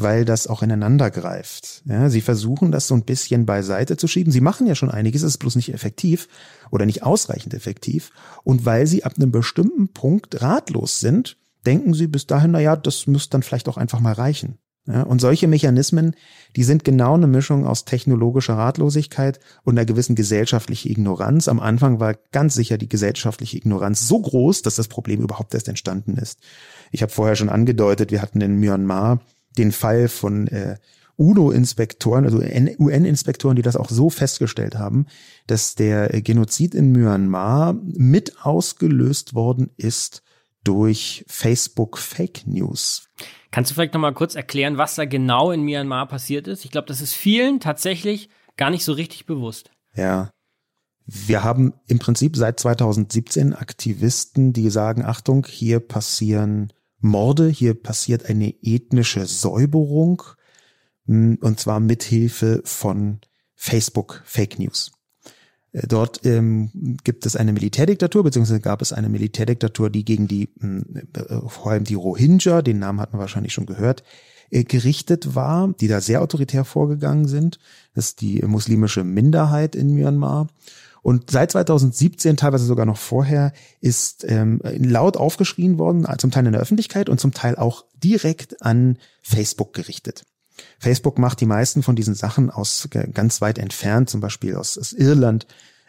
[0.02, 1.82] weil das auch ineinander greift.
[1.84, 4.32] Ja, sie versuchen das so ein bisschen beiseite zu schieben.
[4.32, 6.28] Sie machen ja schon einiges, es ist bloß nicht effektiv
[6.70, 8.10] oder nicht ausreichend effektiv.
[8.44, 11.36] Und weil sie ab einem bestimmten Punkt ratlos sind,
[11.66, 14.58] denken sie bis dahin, na ja, das müsste dann vielleicht auch einfach mal reichen.
[14.86, 16.16] Ja, und solche Mechanismen,
[16.56, 21.48] die sind genau eine Mischung aus technologischer Ratlosigkeit und einer gewissen gesellschaftlichen Ignoranz.
[21.48, 25.68] Am Anfang war ganz sicher die gesellschaftliche Ignoranz so groß, dass das Problem überhaupt erst
[25.68, 26.40] entstanden ist.
[26.90, 29.20] Ich habe vorher schon angedeutet, wir hatten in Myanmar
[29.58, 30.76] den Fall von äh,
[31.16, 35.06] UNO-Inspektoren, also UN-Inspektoren, die das auch so festgestellt haben,
[35.46, 40.22] dass der Genozid in Myanmar mit ausgelöst worden ist
[40.64, 43.08] durch Facebook Fake News.
[43.50, 46.64] Kannst du vielleicht nochmal kurz erklären, was da genau in Myanmar passiert ist?
[46.64, 49.70] Ich glaube, das ist vielen tatsächlich gar nicht so richtig bewusst.
[49.94, 50.30] Ja.
[51.04, 58.26] Wir haben im Prinzip seit 2017 Aktivisten, die sagen, Achtung, hier passieren Morde, hier passiert
[58.26, 60.22] eine ethnische Säuberung,
[61.06, 63.20] hm, und zwar mithilfe von
[63.54, 64.92] Facebook Fake News.
[65.72, 70.50] Äh, dort ähm, gibt es eine Militärdiktatur, beziehungsweise gab es eine Militärdiktatur, die gegen die,
[70.62, 74.02] äh, vor allem die Rohingya, den Namen hat man wahrscheinlich schon gehört,
[74.50, 77.58] äh, gerichtet war, die da sehr autoritär vorgegangen sind.
[77.94, 80.48] Das ist die muslimische Minderheit in Myanmar.
[81.02, 86.52] Und seit 2017, teilweise sogar noch vorher, ist ähm, laut aufgeschrien worden, zum Teil in
[86.52, 90.24] der Öffentlichkeit und zum Teil auch direkt an Facebook gerichtet.
[90.78, 94.92] Facebook macht die meisten von diesen Sachen aus ganz weit entfernt, zum Beispiel aus, aus
[94.92, 95.46] Irland.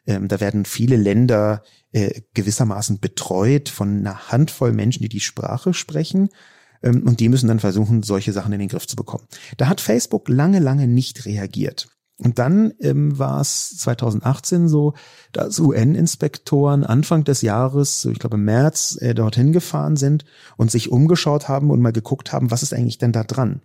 [0.08, 5.74] Ähm, da werden viele Länder äh, gewissermaßen betreut von einer Handvoll Menschen, die die Sprache
[5.74, 6.30] sprechen.
[6.84, 9.28] Ähm, und die müssen dann versuchen, solche Sachen in den Griff zu bekommen.
[9.58, 11.90] Da hat Facebook lange, lange nicht reagiert.
[12.22, 14.94] Und dann ähm, war es 2018 so,
[15.32, 20.92] dass UN-Inspektoren Anfang des Jahres, ich glaube im März, äh, dorthin gefahren sind und sich
[20.92, 23.62] umgeschaut haben und mal geguckt haben, was ist eigentlich denn da dran?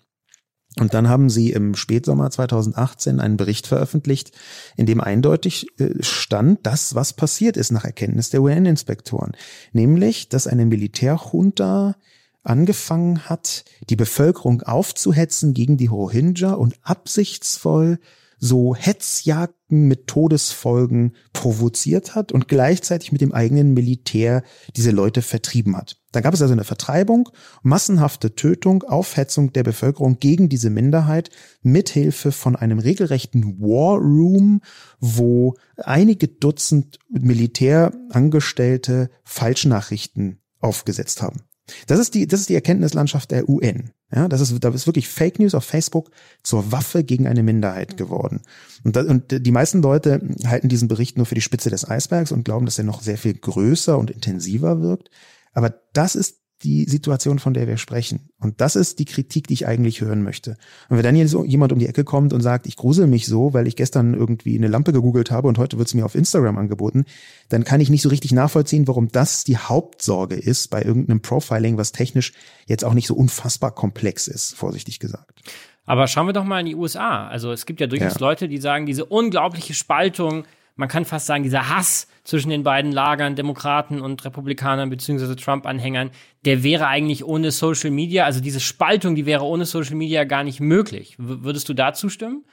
[0.78, 4.32] Und dann haben sie im Spätsommer 2018 einen Bericht veröffentlicht,
[4.76, 9.32] in dem eindeutig äh, stand, das, was passiert ist nach Erkenntnis der UN-Inspektoren.
[9.72, 11.96] Nämlich, dass eine Militärjunta
[12.42, 17.98] angefangen hat, die Bevölkerung aufzuhetzen gegen die Rohingya und absichtsvoll
[18.38, 24.42] so Hetzjagden mit Todesfolgen provoziert hat und gleichzeitig mit dem eigenen Militär
[24.76, 25.96] diese Leute vertrieben hat.
[26.12, 27.28] Da gab es also eine Vertreibung,
[27.62, 31.30] massenhafte Tötung, Aufhetzung der Bevölkerung gegen diese Minderheit
[31.62, 34.60] mithilfe von einem regelrechten War Room,
[35.00, 41.42] wo einige Dutzend Militärangestellte Falschnachrichten aufgesetzt haben.
[41.86, 43.92] Das ist die, das ist die Erkenntnislandschaft der UN.
[44.14, 46.10] Ja, das ist, da ist wirklich Fake News auf Facebook
[46.44, 48.40] zur Waffe gegen eine Minderheit geworden.
[48.84, 52.30] Und, da, und die meisten Leute halten diesen Bericht nur für die Spitze des Eisbergs
[52.30, 55.10] und glauben, dass er noch sehr viel größer und intensiver wirkt.
[55.54, 58.28] Aber das ist die Situation, von der wir sprechen.
[58.40, 60.56] Und das ist die Kritik, die ich eigentlich hören möchte.
[60.88, 63.26] Und wenn dann hier so jemand um die Ecke kommt und sagt, ich grusel mich
[63.26, 66.16] so, weil ich gestern irgendwie eine Lampe gegoogelt habe und heute wird es mir auf
[66.16, 67.04] Instagram angeboten,
[67.48, 71.78] dann kann ich nicht so richtig nachvollziehen, warum das die Hauptsorge ist bei irgendeinem Profiling,
[71.78, 72.32] was technisch
[72.66, 75.40] jetzt auch nicht so unfassbar komplex ist, vorsichtig gesagt.
[75.84, 77.28] Aber schauen wir doch mal in die USA.
[77.28, 78.20] Also es gibt ja durchaus ja.
[78.20, 80.44] Leute, die sagen, diese unglaubliche Spaltung
[80.76, 86.10] man kann fast sagen, dieser Hass zwischen den beiden Lagern, Demokraten und Republikanern beziehungsweise Trump-Anhängern,
[86.44, 90.44] der wäre eigentlich ohne Social Media, also diese Spaltung, die wäre ohne Social Media gar
[90.44, 91.16] nicht möglich.
[91.18, 92.44] W würdest du da zustimmen?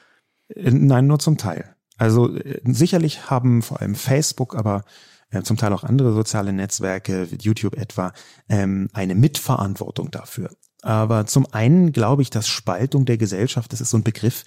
[0.47, 1.75] Äh, nein, nur zum Teil.
[1.97, 4.83] Also äh, sicherlich haben vor allem Facebook, aber
[5.29, 8.13] äh, zum Teil auch andere soziale Netzwerke, YouTube etwa,
[8.47, 10.49] ähm, eine Mitverantwortung dafür.
[10.81, 14.43] Aber zum einen glaube ich, dass Spaltung der Gesellschaft, das ist so ein Begriff,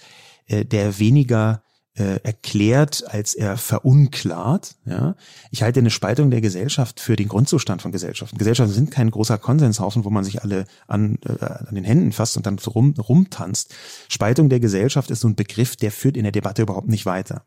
[0.47, 1.63] äh, der weniger
[1.97, 4.75] äh, erklärt, als er verunklart.
[4.85, 5.15] Ja?
[5.49, 8.37] Ich halte eine Spaltung der Gesellschaft für den Grundzustand von Gesellschaften.
[8.37, 12.37] Gesellschaften sind kein großer Konsenshaufen, wo man sich alle an, äh, an den Händen fasst
[12.37, 13.73] und dann so rum, rumtanzt.
[14.09, 17.45] Spaltung der Gesellschaft ist so ein Begriff, der führt in der Debatte überhaupt nicht weiter.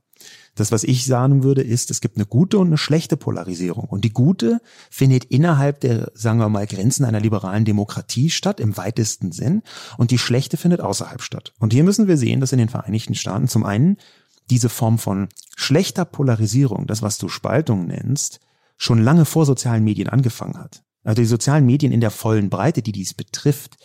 [0.55, 3.85] Das, was ich sagen würde, ist, es gibt eine gute und eine schlechte Polarisierung.
[3.85, 4.61] Und die gute
[4.91, 9.63] findet innerhalb der, sagen wir mal, Grenzen einer liberalen Demokratie statt, im weitesten Sinn.
[9.97, 11.55] Und die schlechte findet außerhalb statt.
[11.61, 13.97] Und hier müssen wir sehen, dass in den Vereinigten Staaten zum einen
[14.51, 18.41] diese Form von schlechter Polarisierung, das was du Spaltung nennst,
[18.77, 20.83] schon lange vor sozialen Medien angefangen hat.
[21.03, 23.79] Also die sozialen Medien in der vollen Breite, die dies betrifft,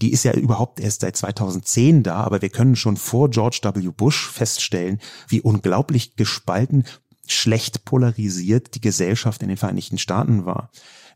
[0.00, 3.90] die ist ja überhaupt erst seit 2010 da, aber wir können schon vor George W.
[3.94, 6.84] Bush feststellen, wie unglaublich gespalten,
[7.26, 10.70] schlecht polarisiert die Gesellschaft in den Vereinigten Staaten war.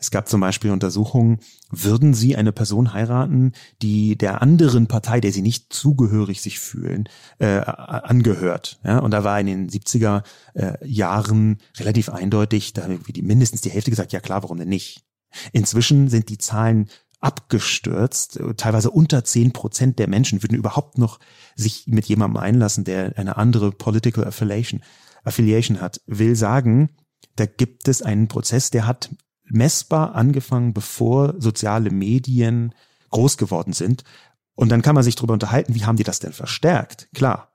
[0.06, 3.50] Es gab zum Beispiel Untersuchungen, würden Sie eine Person heiraten,
[3.82, 7.08] die der anderen Partei, der Sie nicht zugehörig sich fühlen,
[7.40, 8.78] äh, angehört.
[8.84, 9.00] Ja?
[9.00, 10.22] Und da war in den 70er
[10.54, 14.68] äh, Jahren relativ eindeutig, da wie die, mindestens die Hälfte gesagt, ja klar, warum denn
[14.68, 15.02] nicht?
[15.50, 16.88] Inzwischen sind die Zahlen
[17.18, 18.38] abgestürzt.
[18.58, 21.18] Teilweise unter zehn Prozent der Menschen würden überhaupt noch
[21.56, 24.82] sich mit jemandem einlassen, der eine andere Political Affiliation,
[25.24, 26.00] Affiliation hat.
[26.06, 26.90] Will sagen,
[27.34, 29.10] da gibt es einen Prozess, der hat
[29.48, 32.74] messbar angefangen, bevor soziale Medien
[33.10, 34.04] groß geworden sind.
[34.54, 37.08] Und dann kann man sich darüber unterhalten, wie haben die das denn verstärkt?
[37.14, 37.52] Klar,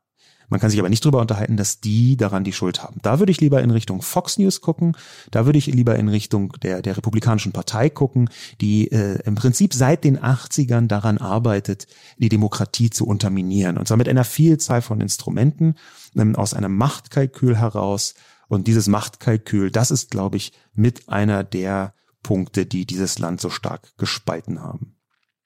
[0.51, 2.99] man kann sich aber nicht darüber unterhalten, dass die daran die Schuld haben.
[3.01, 4.97] Da würde ich lieber in Richtung Fox News gucken.
[5.32, 9.73] Da würde ich lieber in Richtung der, der Republikanischen Partei gucken, die äh, im Prinzip
[9.73, 13.77] seit den 80ern daran arbeitet, die Demokratie zu unterminieren.
[13.77, 15.75] Und zwar mit einer Vielzahl von Instrumenten
[16.17, 18.13] ähm, aus einem Machtkalkül heraus.
[18.51, 23.49] Und dieses Machtkalkül, das ist, glaube ich, mit einer der Punkte, die dieses Land so
[23.49, 24.97] stark gespalten haben.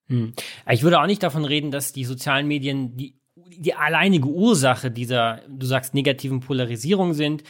[0.07, 0.33] Hm.
[0.67, 3.21] Ich würde auch nicht davon reden, dass die sozialen Medien die
[3.57, 7.43] die alleinige Ursache dieser, du sagst, negativen Polarisierung sind.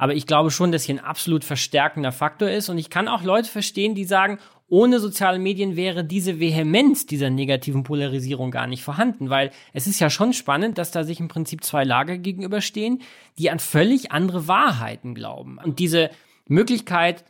[0.00, 2.70] Aber ich glaube schon, dass hier ein absolut verstärkender Faktor ist.
[2.70, 7.28] Und ich kann auch Leute verstehen, die sagen, ohne soziale Medien wäre diese Vehemenz dieser
[7.28, 11.28] negativen Polarisierung gar nicht vorhanden, weil es ist ja schon spannend, dass da sich im
[11.28, 13.02] Prinzip zwei Lager gegenüberstehen,
[13.36, 15.58] die an völlig andere Wahrheiten glauben.
[15.62, 16.08] Und diese
[16.46, 17.26] Möglichkeit,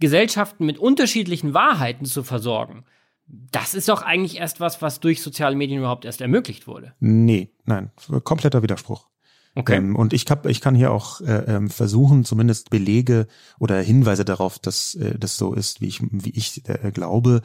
[0.00, 2.86] Gesellschaften mit unterschiedlichen Wahrheiten zu versorgen,
[3.26, 6.94] das ist doch eigentlich erst was, was durch soziale Medien überhaupt erst ermöglicht wurde.
[7.00, 7.90] Nee, nein,
[8.22, 9.08] kompletter Widerspruch.
[9.54, 9.76] Okay.
[9.76, 13.26] Ähm, und ich, hab, ich kann hier auch äh, ähm, versuchen, zumindest Belege
[13.58, 17.42] oder Hinweise darauf, dass äh, das so ist, wie ich, wie ich äh, glaube,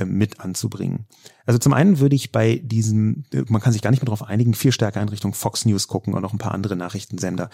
[0.00, 1.06] äh, mit anzubringen.
[1.44, 4.54] Also zum einen würde ich bei diesem, man kann sich gar nicht mehr darauf einigen,
[4.54, 7.50] viel stärker in Richtung Fox News gucken und noch ein paar andere Nachrichtensender.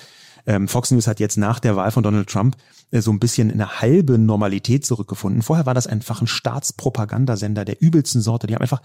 [0.46, 2.56] Ähm, Fox News hat jetzt nach der Wahl von Donald Trump
[2.92, 5.42] äh, so ein bisschen eine halbe Normalität zurückgefunden.
[5.42, 8.46] Vorher war das einfach ein Staatspropagandasender der übelsten Sorte.
[8.46, 8.82] Die haben einfach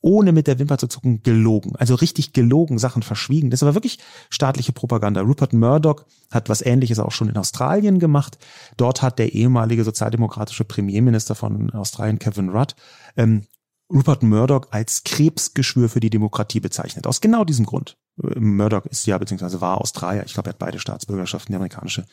[0.00, 1.76] ohne mit der Wimper zu zucken, gelogen.
[1.76, 3.50] Also richtig gelogen, Sachen verschwiegen.
[3.50, 3.98] Das war wirklich
[4.30, 5.20] staatliche Propaganda.
[5.20, 8.38] Rupert Murdoch hat was ähnliches auch schon in Australien gemacht.
[8.76, 12.74] Dort hat der ehemalige sozialdemokratische Premierminister von Australien, Kevin Rudd,
[13.16, 13.46] ähm,
[13.92, 17.06] Rupert Murdoch als Krebsgeschwür für die Demokratie bezeichnet.
[17.06, 17.96] Aus genau diesem Grund.
[18.16, 20.24] Murdoch ist ja, beziehungsweise war Australier.
[20.24, 22.06] Ich glaube, er hat beide Staatsbürgerschaften, die amerikanische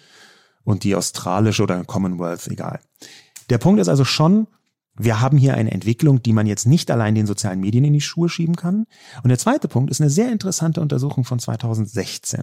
[0.63, 2.79] und die australische oder Commonwealth, egal.
[3.49, 4.47] Der Punkt ist also schon,
[4.97, 8.01] wir haben hier eine Entwicklung, die man jetzt nicht allein den sozialen Medien in die
[8.01, 8.85] Schuhe schieben kann.
[9.23, 12.41] Und der zweite Punkt ist eine sehr interessante Untersuchung von 2016.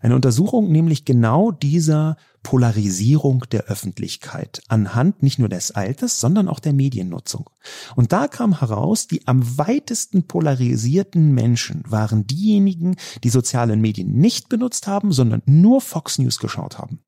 [0.00, 6.58] Eine Untersuchung nämlich genau dieser Polarisierung der Öffentlichkeit anhand nicht nur des Alters, sondern auch
[6.58, 7.50] der Mediennutzung.
[7.94, 14.48] Und da kam heraus, die am weitesten polarisierten Menschen waren diejenigen, die sozialen Medien nicht
[14.48, 17.00] benutzt haben, sondern nur Fox News geschaut haben.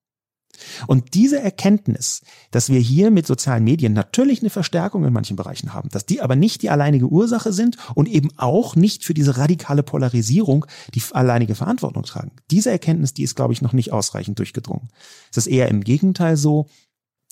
[0.86, 5.72] Und diese Erkenntnis, dass wir hier mit sozialen Medien natürlich eine Verstärkung in manchen Bereichen
[5.72, 9.36] haben, dass die aber nicht die alleinige Ursache sind und eben auch nicht für diese
[9.36, 12.32] radikale Polarisierung die alleinige Verantwortung tragen.
[12.50, 14.88] Diese Erkenntnis, die ist, glaube ich, noch nicht ausreichend durchgedrungen.
[15.30, 16.66] Es ist eher im Gegenteil so,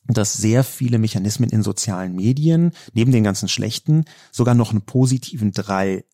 [0.06, 5.52] dass sehr viele Mechanismen in sozialen Medien, neben den ganzen schlechten, sogar noch einen positiven
[5.52, 6.04] Drall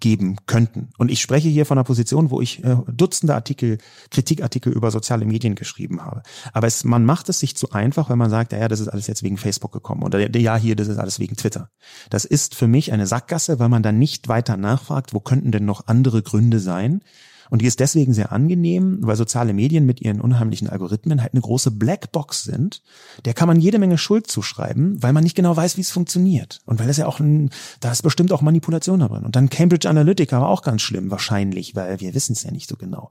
[0.00, 0.88] geben könnten.
[0.98, 3.78] Und ich spreche hier von einer Position, wo ich äh, Dutzende Artikel,
[4.10, 6.22] Kritikartikel über soziale Medien geschrieben habe.
[6.52, 9.06] Aber es, man macht es sich zu einfach, wenn man sagt, ja, das ist alles
[9.06, 11.70] jetzt wegen Facebook gekommen oder ja, hier, das ist alles wegen Twitter.
[12.10, 15.64] Das ist für mich eine Sackgasse, weil man dann nicht weiter nachfragt, wo könnten denn
[15.64, 17.02] noch andere Gründe sein,
[17.50, 21.42] und die ist deswegen sehr angenehm, weil soziale Medien mit ihren unheimlichen Algorithmen halt eine
[21.42, 22.82] große Blackbox sind.
[23.24, 26.60] Der kann man jede Menge Schuld zuschreiben, weil man nicht genau weiß, wie es funktioniert.
[26.64, 29.24] Und weil es ja auch ein, da ist bestimmt auch Manipulation drin.
[29.24, 32.68] Und dann Cambridge Analytica war auch ganz schlimm, wahrscheinlich, weil wir wissen es ja nicht
[32.68, 33.10] so genau.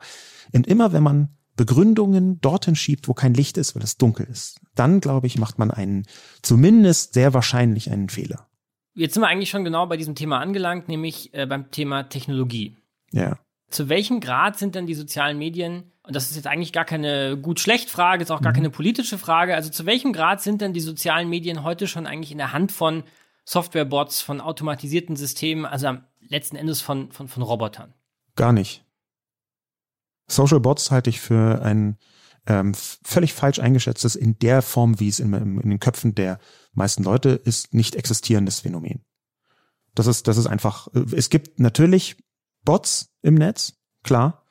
[0.54, 4.60] Und immer wenn man Begründungen dorthin schiebt, wo kein Licht ist, weil es dunkel ist,
[4.76, 6.06] dann glaube ich, macht man einen,
[6.42, 8.48] zumindest sehr wahrscheinlich einen Fehler.
[8.94, 12.78] Jetzt sind wir eigentlich schon genau bei diesem Thema angelangt, nämlich äh, beim Thema Technologie.
[13.12, 13.38] Ja.
[13.70, 17.38] Zu welchem Grad sind denn die sozialen Medien, und das ist jetzt eigentlich gar keine
[17.38, 18.58] gut-schlecht-Frage, ist auch gar mhm.
[18.58, 22.32] keine politische Frage, also zu welchem Grad sind denn die sozialen Medien heute schon eigentlich
[22.32, 23.04] in der Hand von
[23.44, 27.94] Softwarebots, von automatisierten Systemen, also am letzten Endes von, von, von Robotern?
[28.36, 28.84] Gar nicht.
[30.28, 31.98] Social Bots halte ich für ein
[32.48, 36.40] ähm, völlig falsch eingeschätztes, in der Form, wie es in, in, den Köpfen der
[36.74, 39.04] meisten Leute ist, nicht existierendes Phänomen.
[39.96, 42.18] Das ist, das ist einfach, äh, es gibt natürlich
[42.66, 43.74] Bots im Netz,
[44.04, 44.42] klar.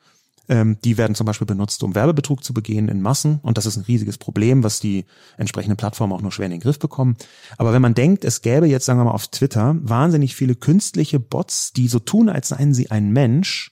[0.47, 3.39] Ähm, die werden zum Beispiel benutzt, um Werbebetrug zu begehen in Massen.
[3.41, 5.05] Und das ist ein riesiges Problem, was die
[5.37, 7.17] entsprechenden Plattformen auch nur schwer in den Griff bekommen.
[7.57, 11.19] Aber wenn man denkt, es gäbe jetzt, sagen wir mal, auf Twitter wahnsinnig viele künstliche
[11.19, 13.71] Bots, die so tun, als seien sie ein Mensch,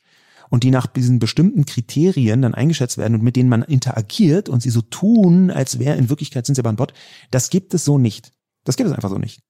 [0.53, 4.61] und die nach diesen bestimmten Kriterien dann eingeschätzt werden und mit denen man interagiert und
[4.61, 6.93] sie so tun, als wäre in Wirklichkeit sind sie aber ein Bot,
[7.31, 8.33] das gibt es so nicht.
[8.63, 9.41] Das gibt es einfach so nicht.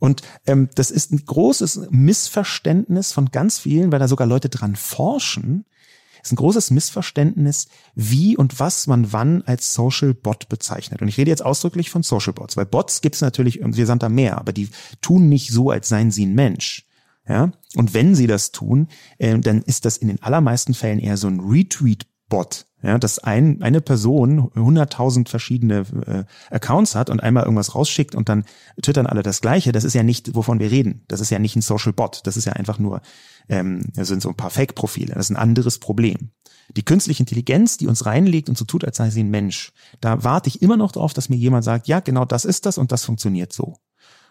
[0.00, 4.74] Und ähm, das ist ein großes Missverständnis von ganz vielen, weil da sogar Leute dran
[4.74, 5.66] forschen,
[6.22, 11.00] ist ein großes Missverständnis, wie und was man wann als Social Bot bezeichnet.
[11.00, 14.08] Und ich rede jetzt ausdrücklich von Social Bots, weil Bots gibt es natürlich irgendwie da
[14.08, 14.68] mehr, aber die
[15.00, 16.86] tun nicht so, als seien sie ein Mensch.
[17.28, 18.88] Ja, und wenn sie das tun,
[19.18, 21.38] äh, dann ist das in den allermeisten Fällen eher so ein
[22.30, 26.24] Retweet-Bot, ja, dass ein, eine Person 100.000 verschiedene äh,
[26.54, 28.44] Accounts hat und einmal irgendwas rausschickt und dann
[28.82, 29.72] twittern alle das Gleiche.
[29.72, 31.04] Das ist ja nicht, wovon wir reden.
[31.08, 32.22] Das ist ja nicht ein Social Bot.
[32.24, 33.02] Das ist ja einfach nur,
[33.48, 35.14] ähm, das sind so ein paar Fake-Profile.
[35.14, 36.30] Das ist ein anderes Problem.
[36.76, 40.22] Die künstliche Intelligenz, die uns reinlegt und so tut, als sei sie ein Mensch, da
[40.22, 42.92] warte ich immer noch drauf, dass mir jemand sagt, ja, genau das ist das und
[42.92, 43.76] das funktioniert so.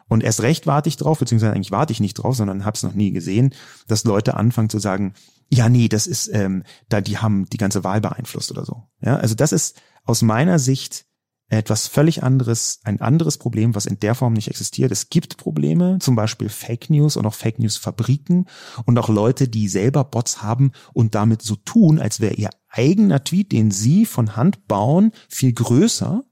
[0.09, 2.83] Und erst recht warte ich drauf, beziehungsweise eigentlich warte ich nicht drauf, sondern habe es
[2.83, 3.53] noch nie gesehen,
[3.87, 5.13] dass Leute anfangen zu sagen,
[5.49, 8.83] ja, nee, das ist, ähm, da die haben die ganze Wahl beeinflusst oder so.
[9.01, 11.05] Ja, also das ist aus meiner Sicht
[11.49, 14.91] etwas völlig anderes, ein anderes Problem, was in der Form nicht existiert.
[14.91, 18.45] Es gibt Probleme, zum Beispiel Fake News und auch Fake News Fabriken
[18.85, 23.23] und auch Leute, die selber Bots haben und damit so tun, als wäre ihr eigener
[23.23, 26.23] Tweet, den sie von Hand bauen, viel größer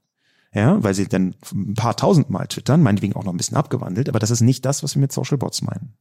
[0.58, 4.08] ja, weil sie dann ein paar tausend Mal twittern, meinetwegen auch noch ein bisschen abgewandelt,
[4.08, 5.94] aber das ist nicht das, was wir mit Social Bots meinen.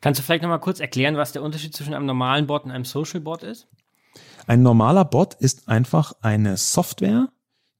[0.00, 2.84] Kannst du vielleicht nochmal kurz erklären, was der Unterschied zwischen einem normalen Bot und einem
[2.84, 3.68] Social Bot ist?
[4.46, 7.28] Ein normaler Bot ist einfach eine Software,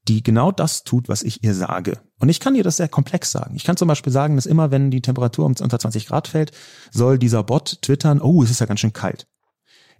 [0.08, 1.98] die genau das tut, was ich ihr sage.
[2.18, 3.54] Und ich kann ihr das sehr komplex sagen.
[3.56, 6.52] Ich kann zum Beispiel sagen, dass immer, wenn die Temperatur unter 20 Grad fällt,
[6.90, 9.26] soll dieser Bot twittern, oh, es ist ja ganz schön kalt.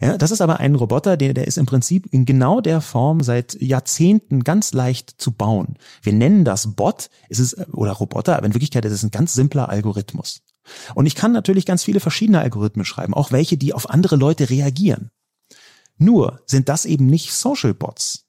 [0.05, 3.22] Ja, das ist aber ein Roboter, der, der ist im Prinzip in genau der Form
[3.22, 5.78] seit Jahrzehnten ganz leicht zu bauen.
[6.02, 9.32] Wir nennen das Bot, es ist, oder Roboter, aber in Wirklichkeit ist es ein ganz
[9.32, 10.42] simpler Algorithmus.
[10.94, 14.50] Und ich kann natürlich ganz viele verschiedene Algorithmen schreiben, auch welche, die auf andere Leute
[14.50, 15.11] reagieren.
[15.96, 18.24] Nur sind das eben nicht Social Bots.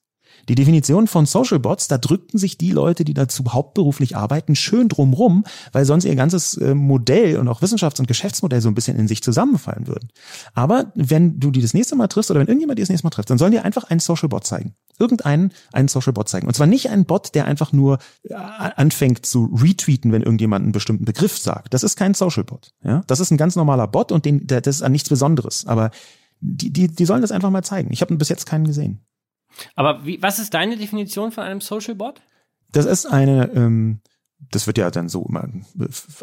[0.49, 4.89] Die Definition von Social Bots, da drückten sich die Leute, die dazu hauptberuflich arbeiten, schön
[4.89, 8.97] drumrum, weil sonst ihr ganzes äh, Modell und auch Wissenschafts- und Geschäftsmodell so ein bisschen
[8.97, 10.09] in sich zusammenfallen würden.
[10.53, 13.11] Aber wenn du die das nächste Mal triffst oder wenn irgendjemand die das nächste Mal
[13.11, 14.75] trifft, dann sollen die einfach einen Social Bot zeigen.
[14.97, 16.47] Irgendeinen einen Social Bot zeigen.
[16.47, 20.71] Und zwar nicht einen Bot, der einfach nur äh, anfängt zu retweeten, wenn irgendjemand einen
[20.71, 21.73] bestimmten Begriff sagt.
[21.73, 22.71] Das ist kein Social Bot.
[22.83, 23.01] Ja?
[23.07, 25.65] Das ist ein ganz normaler Bot und den, das ist an nichts Besonderes.
[25.65, 25.91] Aber
[26.39, 27.91] die, die, die sollen das einfach mal zeigen.
[27.91, 29.05] Ich habe bis jetzt keinen gesehen.
[29.75, 32.21] Aber wie, was ist deine Definition von einem Social Bot?
[32.71, 34.01] Das ist eine, ähm,
[34.51, 35.47] das wird ja dann so immer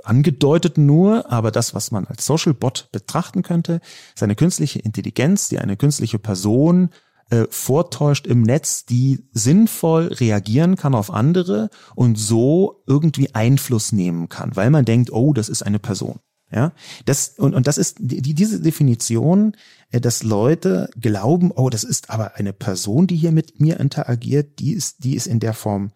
[0.05, 3.81] angedeutet nur, aber das, was man als Social Bot betrachten könnte,
[4.15, 6.91] ist eine künstliche Intelligenz, die eine künstliche Person
[7.31, 14.29] äh, vortäuscht im Netz, die sinnvoll reagieren kann auf andere und so irgendwie Einfluss nehmen
[14.29, 16.21] kann, weil man denkt, oh, das ist eine Person.
[16.55, 16.73] Ja,
[17.07, 19.57] das und und das ist die, diese Definition, äh,
[20.01, 24.73] dass Leute glauben, oh, das ist aber eine Person, die hier mit mir interagiert, die
[24.73, 25.93] ist die ist in der Form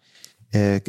[0.51, 0.81] äh,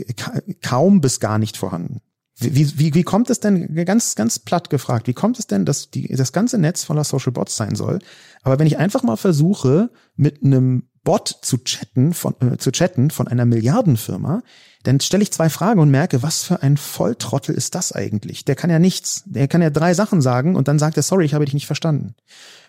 [0.62, 2.00] kaum bis gar nicht vorhanden.
[2.40, 5.90] Wie, wie, wie kommt es denn, ganz, ganz platt gefragt, wie kommt es denn, dass
[5.90, 7.98] die, das ganze Netz voller Social Bots sein soll?
[8.42, 13.10] Aber wenn ich einfach mal versuche, mit einem Bot zu chatten, von, äh, zu chatten
[13.10, 14.42] von einer Milliardenfirma,
[14.84, 18.44] dann stelle ich zwei Fragen und merke, was für ein Volltrottel ist das eigentlich?
[18.44, 19.24] Der kann ja nichts.
[19.26, 21.66] Der kann ja drei Sachen sagen und dann sagt er, sorry, ich habe dich nicht
[21.66, 22.14] verstanden.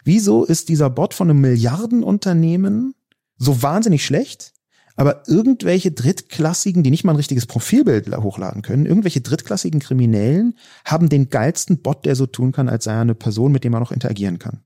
[0.04, 2.96] Wieso ist dieser Bot von einem Milliardenunternehmen
[3.38, 4.54] so wahnsinnig schlecht?
[4.96, 11.08] Aber irgendwelche drittklassigen, die nicht mal ein richtiges Profilbild hochladen können, irgendwelche drittklassigen Kriminellen haben
[11.08, 13.82] den geilsten Bot, der so tun kann, als sei er eine Person, mit dem man
[13.82, 14.62] noch interagieren kann.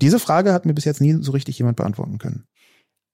[0.00, 2.46] Diese Frage hat mir bis jetzt nie so richtig jemand beantworten können.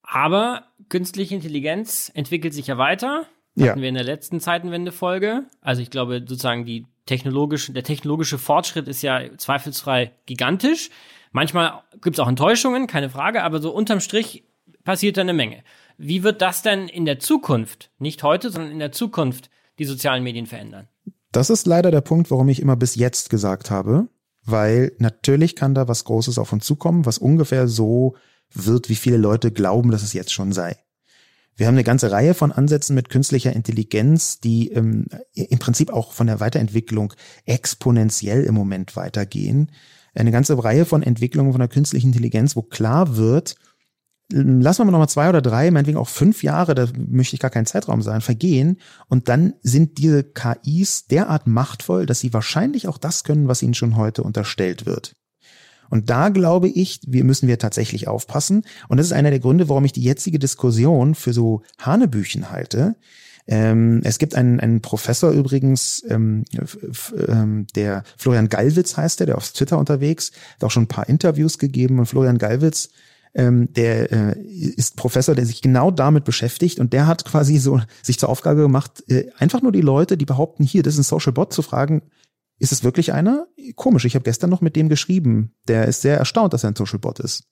[0.03, 3.27] Aber künstliche Intelligenz entwickelt sich ja weiter.
[3.55, 3.69] Ja.
[3.69, 5.45] Hatten wir in der letzten Zeitenwende-Folge.
[5.61, 10.91] Also ich glaube sozusagen die technologische, der technologische Fortschritt ist ja zweifelsfrei gigantisch.
[11.33, 14.45] Manchmal gibt es auch Enttäuschungen, keine Frage, aber so unterm Strich
[14.85, 15.65] passiert da eine Menge.
[15.99, 20.23] Wie wird das denn in der Zukunft, nicht heute, sondern in der Zukunft, die sozialen
[20.23, 20.89] Medien verändern?
[21.31, 24.09] Das ist leider der Punkt, warum ich immer bis jetzt gesagt habe,
[24.45, 28.17] weil natürlich kann da was Großes auf uns zukommen, was ungefähr so
[28.53, 30.77] wird, wie viele Leute glauben, dass es jetzt schon sei.
[31.57, 36.13] Wir haben eine ganze Reihe von Ansätzen mit künstlicher Intelligenz, die ähm, im Prinzip auch
[36.13, 37.13] von der Weiterentwicklung
[37.45, 39.71] exponentiell im Moment weitergehen.
[40.15, 43.57] Eine ganze Reihe von Entwicklungen von der künstlichen Intelligenz, wo klar wird,
[44.33, 47.51] lassen wir mal nochmal zwei oder drei, meinetwegen auch fünf Jahre, da möchte ich gar
[47.51, 48.79] kein Zeitraum sein, vergehen.
[49.09, 53.75] Und dann sind diese KIs derart machtvoll, dass sie wahrscheinlich auch das können, was ihnen
[53.75, 55.15] schon heute unterstellt wird.
[55.93, 58.65] Und da glaube ich, wir müssen wir tatsächlich aufpassen.
[58.89, 62.97] Und das ist einer der Gründe, warum ich die jetzige Diskussion für so Hanebüchen halte.
[63.47, 66.45] Ähm, es gibt einen, einen Professor übrigens, ähm,
[67.29, 71.11] ähm, der Florian Gallwitz heißt der, der auf Twitter unterwegs, hat auch schon ein paar
[71.11, 71.99] Interviews gegeben.
[71.99, 72.89] Und Florian Gallwitz
[73.35, 77.83] ähm, der äh, ist Professor, der sich genau damit beschäftigt und der hat quasi so
[78.03, 81.05] sich zur Aufgabe gemacht, äh, einfach nur die Leute, die behaupten, hier, das ist ein
[81.05, 82.01] Social Bot, zu fragen,
[82.63, 83.49] Ist es wirklich einer?
[83.75, 85.53] Komisch, ich habe gestern noch mit dem geschrieben.
[85.67, 87.49] Der ist sehr erstaunt, dass er ein Social Bot ist.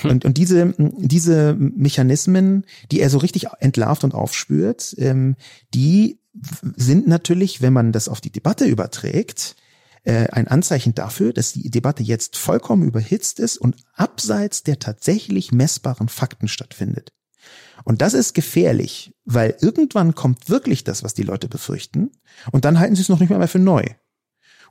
[0.00, 0.10] Hm.
[0.12, 5.36] Und, und diese, diese Mechanismen, die er so richtig entlarvt und aufspürt, ähm,
[5.74, 6.20] die
[6.74, 9.56] sind natürlich, wenn man das auf die Debatte überträgt,
[10.04, 15.52] äh, ein Anzeichen dafür, dass die Debatte jetzt vollkommen überhitzt ist und abseits der tatsächlich
[15.52, 17.12] messbaren Fakten stattfindet.
[17.84, 22.10] Und das ist gefährlich, weil irgendwann kommt wirklich das, was die Leute befürchten,
[22.52, 23.84] und dann halten sie es noch nicht mal für neu.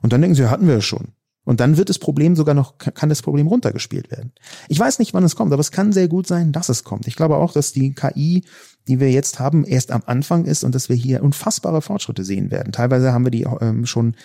[0.02, 1.12] Und dann denken sie, hatten wir es schon.
[1.44, 4.32] Und dann wird das Problem sogar noch, kann das Problem runtergespielt werden.
[4.68, 7.06] Ich weiß nicht, wann es kommt, aber es kann sehr gut sein, dass es kommt.
[7.06, 8.44] Ich glaube auch, dass die KI,
[8.88, 12.50] die wir jetzt haben, erst am Anfang ist und dass wir hier unfassbare Fortschritte sehen
[12.50, 12.72] werden.
[12.72, 14.16] Teilweise haben wir die ähm, schon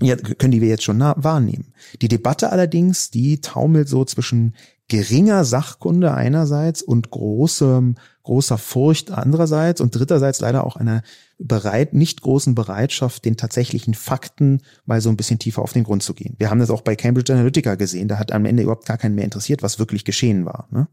[0.00, 1.74] ja, können die wir jetzt schon wahrnehmen.
[2.00, 4.54] Die Debatte allerdings, die taumelt so zwischen
[4.92, 11.00] geringer Sachkunde einerseits und großem, großer Furcht andererseits und dritterseits leider auch einer
[11.38, 16.02] bereit, nicht großen Bereitschaft, den tatsächlichen Fakten mal so ein bisschen tiefer auf den Grund
[16.02, 16.34] zu gehen.
[16.36, 19.14] Wir haben das auch bei Cambridge Analytica gesehen, da hat am Ende überhaupt gar keinen
[19.14, 20.68] mehr interessiert, was wirklich geschehen war.
[20.70, 20.88] Ne?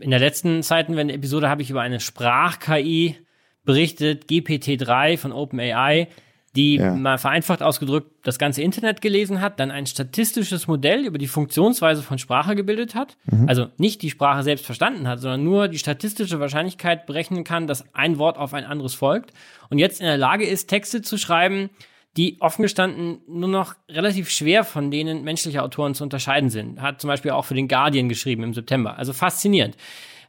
[0.00, 3.18] In der letzten Zeitenwende-Episode habe ich über eine Sprach-KI
[3.64, 6.08] berichtet, GPT-3 von OpenAI,
[6.56, 6.94] die ja.
[6.94, 12.02] mal vereinfacht ausgedrückt das ganze Internet gelesen hat, dann ein statistisches Modell über die Funktionsweise
[12.02, 13.48] von Sprache gebildet hat, mhm.
[13.48, 17.84] also nicht die Sprache selbst verstanden hat, sondern nur die statistische Wahrscheinlichkeit berechnen kann, dass
[17.94, 19.32] ein Wort auf ein anderes folgt
[19.70, 21.70] und jetzt in der Lage ist, Texte zu schreiben,
[22.16, 26.80] die offen gestanden nur noch relativ schwer von denen menschlicher Autoren zu unterscheiden sind.
[26.80, 28.96] Hat zum Beispiel auch für den Guardian geschrieben im September.
[28.96, 29.76] Also faszinierend.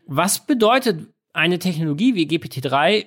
[0.08, 3.06] Was bedeutet eine Technologie wie GPT-3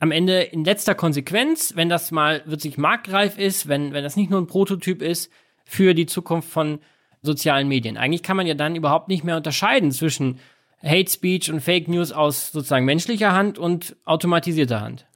[0.00, 4.30] am Ende in letzter Konsequenz, wenn das mal wirklich marktreif ist, wenn, wenn das nicht
[4.30, 5.30] nur ein Prototyp ist,
[5.64, 6.80] für die Zukunft von
[7.22, 7.96] sozialen Medien.
[7.96, 10.38] Eigentlich kann man ja dann überhaupt nicht mehr unterscheiden zwischen
[10.82, 15.06] Hate Speech und Fake News aus sozusagen menschlicher Hand und automatisierter Hand.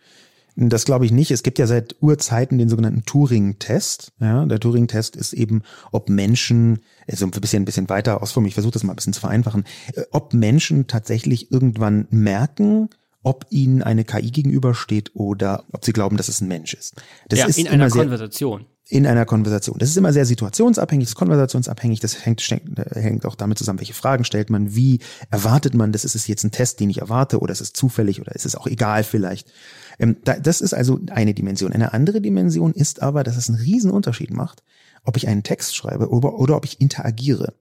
[0.56, 1.30] Das glaube ich nicht.
[1.32, 4.12] Es gibt ja seit Urzeiten den sogenannten Turing-Test.
[4.20, 8.54] Ja, der Turing-Test ist eben, ob Menschen, also ein bisschen, ein bisschen weiter ausformen, ich
[8.54, 9.64] versuche das mal ein bisschen zu vereinfachen,
[9.94, 12.90] äh, ob Menschen tatsächlich irgendwann merken,
[13.24, 16.94] ob ihnen eine KI gegenübersteht oder ob sie glauben, dass es ein Mensch ist.
[17.28, 18.66] Das ja, ist in einer Konversation.
[18.86, 19.78] In einer Konversation.
[19.78, 22.00] Das ist immer sehr situationsabhängig, ist konversationsabhängig.
[22.00, 25.00] Das hängt, hängt auch damit zusammen, welche Fragen stellt man, wie
[25.30, 28.20] erwartet man, das ist es jetzt ein Test, den ich erwarte, oder ist es zufällig,
[28.20, 29.50] oder ist es auch egal vielleicht.
[29.98, 31.72] Ähm, das ist also eine Dimension.
[31.72, 34.62] Eine andere Dimension ist aber, dass es einen riesen Unterschied macht,
[35.02, 37.54] ob ich einen Text schreibe oder, oder ob ich interagiere.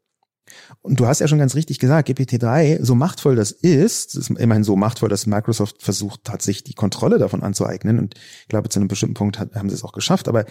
[0.81, 4.63] Und du hast ja schon ganz richtig gesagt, GPT-3, so machtvoll das ist, ist immerhin
[4.63, 7.99] so machtvoll, dass Microsoft versucht hat, sich die Kontrolle davon anzueignen.
[7.99, 10.27] Und ich glaube, zu einem bestimmten Punkt haben sie es auch geschafft.
[10.27, 10.45] Aber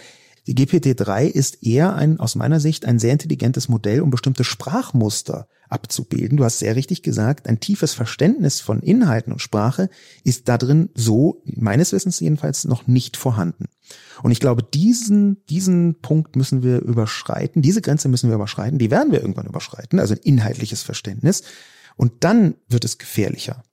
[0.45, 5.47] die GPT-3 ist eher ein, aus meiner Sicht, ein sehr intelligentes Modell, um bestimmte Sprachmuster
[5.69, 6.37] abzubilden.
[6.37, 9.89] Du hast sehr richtig gesagt, ein tiefes Verständnis von Inhalten und Sprache
[10.23, 13.65] ist da drin so, meines Wissens jedenfalls, noch nicht vorhanden.
[14.21, 18.91] Und ich glaube, diesen, diesen Punkt müssen wir überschreiten, diese Grenze müssen wir überschreiten, die
[18.91, 21.43] werden wir irgendwann überschreiten, also ein inhaltliches Verständnis.
[21.95, 23.63] Und dann wird es gefährlicher.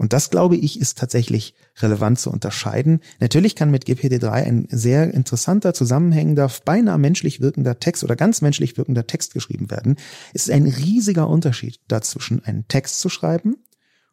[0.00, 3.00] Und das, glaube ich, ist tatsächlich relevant zu unterscheiden.
[3.18, 8.78] Natürlich kann mit GPT-3 ein sehr interessanter, zusammenhängender, beinahe menschlich wirkender Text oder ganz menschlich
[8.78, 9.96] wirkender Text geschrieben werden.
[10.32, 13.56] Es ist ein riesiger Unterschied dazwischen, einen Text zu schreiben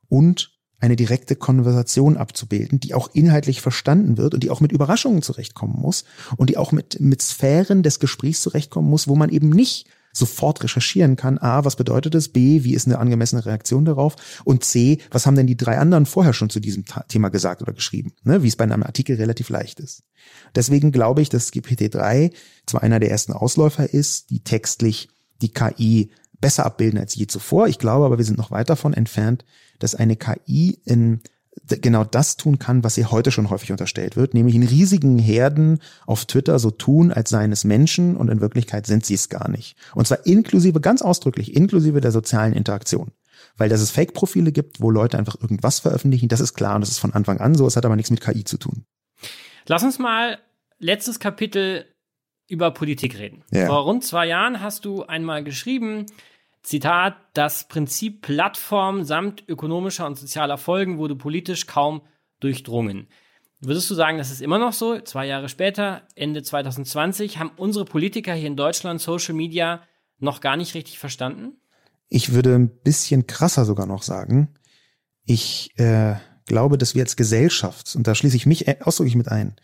[0.09, 5.21] und eine direkte Konversation abzubilden, die auch inhaltlich verstanden wird und die auch mit Überraschungen
[5.21, 6.03] zurechtkommen muss
[6.35, 9.87] und die auch mit, mit Sphären des Gesprächs zurechtkommen muss, wo man eben nicht
[10.17, 11.37] sofort recherchieren kann.
[11.37, 12.29] A, was bedeutet es?
[12.29, 14.15] B, wie ist eine angemessene Reaktion darauf?
[14.43, 17.73] Und C, was haben denn die drei anderen vorher schon zu diesem Thema gesagt oder
[17.73, 18.13] geschrieben?
[18.23, 18.43] Ne?
[18.43, 20.03] Wie es bei einem Artikel relativ leicht ist.
[20.55, 22.31] Deswegen glaube ich, dass GPT-3
[22.65, 25.09] zwar einer der ersten Ausläufer ist, die textlich
[25.41, 27.67] die KI besser abbilden als je zuvor.
[27.67, 29.45] Ich glaube aber, wir sind noch weit davon entfernt,
[29.79, 31.21] dass eine KI in
[31.65, 35.79] genau das tun kann, was ihr heute schon häufig unterstellt wird, nämlich in riesigen Herden
[36.05, 39.49] auf Twitter so tun, als seien es Menschen und in Wirklichkeit sind sie es gar
[39.49, 39.75] nicht.
[39.95, 43.11] Und zwar inklusive, ganz ausdrücklich, inklusive der sozialen Interaktion.
[43.57, 46.89] Weil dass es Fake-Profile gibt, wo Leute einfach irgendwas veröffentlichen, das ist klar und das
[46.89, 48.83] ist von Anfang an so, es hat aber nichts mit KI zu tun.
[49.67, 50.39] Lass uns mal
[50.79, 51.85] letztes Kapitel
[52.47, 53.43] über Politik reden.
[53.51, 53.67] Ja.
[53.67, 56.05] Vor rund zwei Jahren hast du einmal geschrieben,
[56.67, 62.01] Zitat, das Prinzip Plattform samt ökonomischer und sozialer Folgen wurde politisch kaum
[62.41, 63.07] durchdrungen.
[63.61, 64.99] Würdest du sagen, das ist immer noch so?
[64.99, 69.81] Zwei Jahre später, Ende 2020, haben unsere Politiker hier in Deutschland Social Media
[70.19, 71.53] noch gar nicht richtig verstanden?
[72.09, 74.49] Ich würde ein bisschen krasser sogar noch sagen.
[75.23, 76.15] Ich äh,
[76.47, 79.55] glaube, dass wir als Gesellschaft, und da schließe ich mich ausdrücklich mit ein,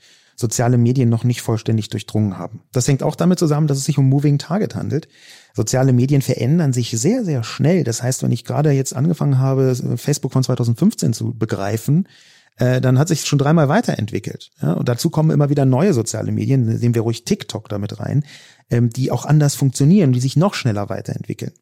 [0.44, 2.64] soziale Medien noch nicht vollständig durchdrungen haben.
[2.74, 5.08] Das hängt auch damit zusammen, dass es sich um Moving Target handelt.
[5.54, 7.86] Soziale Medien verändern sich sehr, sehr schnell.
[7.86, 12.10] Das heißt, wenn ich gerade jetzt angefangen habe, Facebook von 2015 zu begreifen,
[12.58, 14.52] äh, dann hat sich schon dreimal weiterentwickelt.
[14.62, 18.26] Und dazu kommen immer wieder neue soziale Medien, nehmen wir ruhig TikTok damit rein,
[18.70, 21.54] ähm, die auch anders funktionieren, die sich noch schneller weiterentwickeln.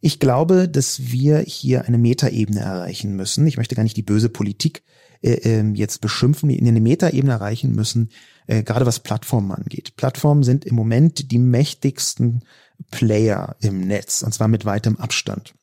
[0.00, 3.44] Ich glaube, dass wir hier eine Metaebene erreichen müssen.
[3.48, 4.84] Ich möchte gar nicht die böse Politik
[5.24, 8.10] äh, ähm, jetzt beschimpfen, in eine Metaebene erreichen müssen,
[8.46, 9.96] äh, gerade was Plattformen angeht.
[9.96, 12.44] Plattformen sind im Moment die mächtigsten
[12.90, 15.54] Player im Netz, und zwar mit weitem Abstand.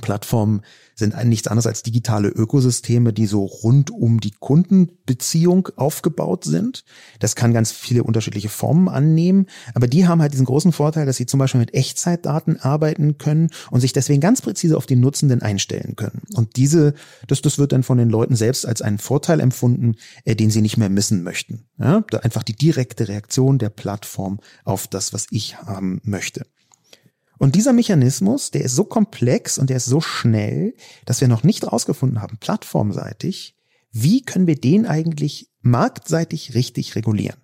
[0.00, 0.62] Plattformen
[0.94, 6.84] sind nichts anderes als digitale Ökosysteme, die so rund um die Kundenbeziehung aufgebaut sind.
[7.18, 11.16] Das kann ganz viele unterschiedliche Formen annehmen, aber die haben halt diesen großen Vorteil, dass
[11.16, 15.42] sie zum Beispiel mit Echtzeitdaten arbeiten können und sich deswegen ganz präzise auf die Nutzenden
[15.42, 16.22] einstellen können.
[16.34, 16.94] Und diese,
[17.26, 20.62] das, das wird dann von den Leuten selbst als einen Vorteil empfunden, äh, den sie
[20.62, 21.66] nicht mehr missen möchten.
[21.78, 26.46] Ja, einfach die direkte Reaktion der Plattform auf das, was ich haben möchte.
[27.40, 30.74] Und dieser Mechanismus, der ist so komplex und der ist so schnell,
[31.06, 33.56] dass wir noch nicht rausgefunden haben, plattformseitig,
[33.90, 37.40] wie können wir den eigentlich marktseitig richtig regulieren?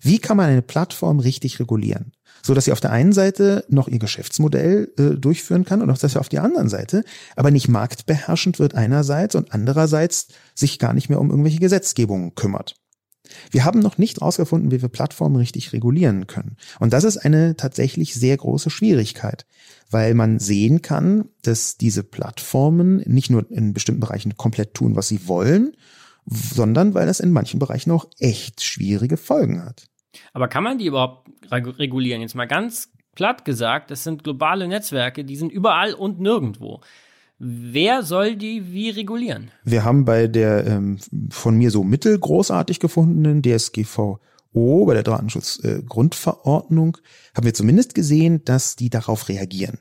[0.00, 2.12] Wie kann man eine Plattform richtig regulieren?
[2.44, 5.98] So dass sie auf der einen Seite noch ihr Geschäftsmodell äh, durchführen kann und auch
[5.98, 7.02] dass sie auf der anderen Seite
[7.34, 12.76] aber nicht marktbeherrschend wird einerseits und andererseits sich gar nicht mehr um irgendwelche Gesetzgebungen kümmert.
[13.50, 16.56] Wir haben noch nicht herausgefunden, wie wir Plattformen richtig regulieren können.
[16.78, 19.46] Und das ist eine tatsächlich sehr große Schwierigkeit,
[19.90, 25.08] weil man sehen kann, dass diese Plattformen nicht nur in bestimmten Bereichen komplett tun, was
[25.08, 25.76] sie wollen,
[26.26, 29.86] sondern weil es in manchen Bereichen auch echt schwierige Folgen hat.
[30.32, 32.22] Aber kann man die überhaupt regulieren?
[32.22, 36.80] Jetzt mal ganz platt gesagt, das sind globale Netzwerke, die sind überall und nirgendwo.
[37.46, 39.50] Wer soll die wie regulieren?
[39.64, 40.96] Wir haben bei der ähm,
[41.28, 44.18] von mir so mittelgroßartig gefundenen DSGVO,
[44.86, 49.78] bei der Datenschutzgrundverordnung, äh, haben wir zumindest gesehen, dass die darauf reagieren.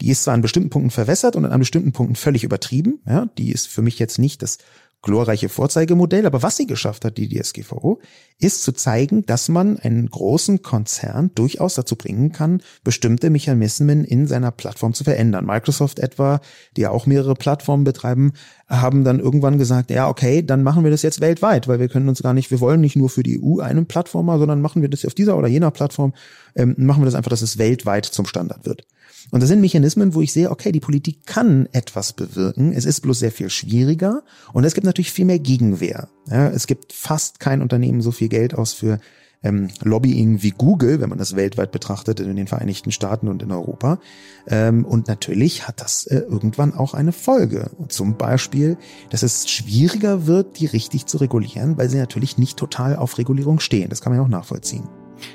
[0.00, 3.02] Die ist zwar an bestimmten Punkten verwässert und an bestimmten Punkten völlig übertrieben.
[3.06, 4.56] Ja, die ist für mich jetzt nicht das
[5.02, 6.26] glorreiche Vorzeigemodell.
[6.26, 8.00] Aber was sie geschafft hat, die DSGVO,
[8.38, 14.26] ist zu zeigen, dass man einen großen Konzern durchaus dazu bringen kann, bestimmte Mechanismen in
[14.26, 15.44] seiner Plattform zu verändern.
[15.44, 16.40] Microsoft etwa,
[16.76, 18.32] die ja auch mehrere Plattformen betreiben,
[18.72, 22.08] haben dann irgendwann gesagt, ja, okay, dann machen wir das jetzt weltweit, weil wir können
[22.08, 24.88] uns gar nicht, wir wollen nicht nur für die EU einen Plattformer, sondern machen wir
[24.88, 26.14] das auf dieser oder jener Plattform,
[26.56, 28.86] ähm, machen wir das einfach, dass es weltweit zum Standard wird.
[29.30, 32.72] Und das sind Mechanismen, wo ich sehe, okay, die Politik kann etwas bewirken.
[32.72, 36.08] Es ist bloß sehr viel schwieriger und es gibt natürlich viel mehr Gegenwehr.
[36.28, 38.98] Ja, es gibt fast kein Unternehmen so viel Geld aus für
[39.42, 43.50] ähm, Lobbying wie Google, wenn man das weltweit betrachtet in den Vereinigten Staaten und in
[43.50, 43.98] Europa.
[44.46, 47.70] Ähm, und natürlich hat das äh, irgendwann auch eine Folge.
[47.88, 48.76] Zum Beispiel,
[49.10, 53.60] dass es schwieriger wird, die richtig zu regulieren, weil sie natürlich nicht total auf Regulierung
[53.60, 53.90] stehen.
[53.90, 54.88] Das kann man ja auch nachvollziehen.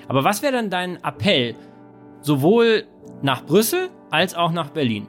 [0.07, 1.55] Aber was wäre dann dein Appell?
[2.21, 2.83] Sowohl
[3.21, 5.07] nach Brüssel als auch nach Berlin.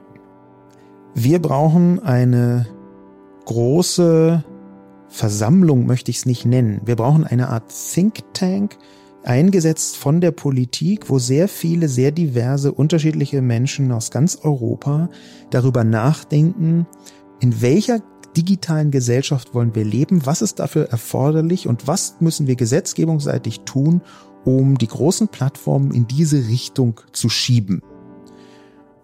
[1.15, 2.67] Wir brauchen eine
[3.45, 4.43] große
[5.09, 6.81] Versammlung, möchte ich es nicht nennen.
[6.85, 8.77] Wir brauchen eine Art Think Tank,
[9.23, 15.09] eingesetzt von der Politik, wo sehr viele, sehr diverse, unterschiedliche Menschen aus ganz Europa
[15.49, 16.87] darüber nachdenken,
[17.39, 18.01] in welcher
[18.37, 24.01] digitalen Gesellschaft wollen wir leben, was ist dafür erforderlich und was müssen wir gesetzgebungsseitig tun,
[24.45, 27.81] um die großen Plattformen in diese Richtung zu schieben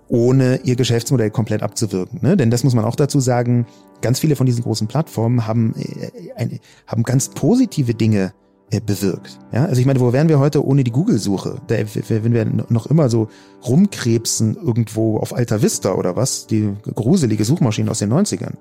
[0.07, 2.19] ohne ihr Geschäftsmodell komplett abzuwirken.
[2.21, 2.37] Ne?
[2.37, 3.65] Denn das muss man auch dazu sagen,
[4.05, 8.33] ganz viele von diesen großen Plattformen haben, äh, eine, haben ganz positive Dinge
[8.69, 9.39] äh, bewirkt.
[9.51, 11.59] Ja, also ich meine, wo wären wir heute ohne die Google-Suche?
[11.67, 13.29] Wenn wir noch immer so
[13.67, 18.53] rumkrebsen irgendwo auf Alta Vista oder was, die gruselige Suchmaschine aus den 90ern.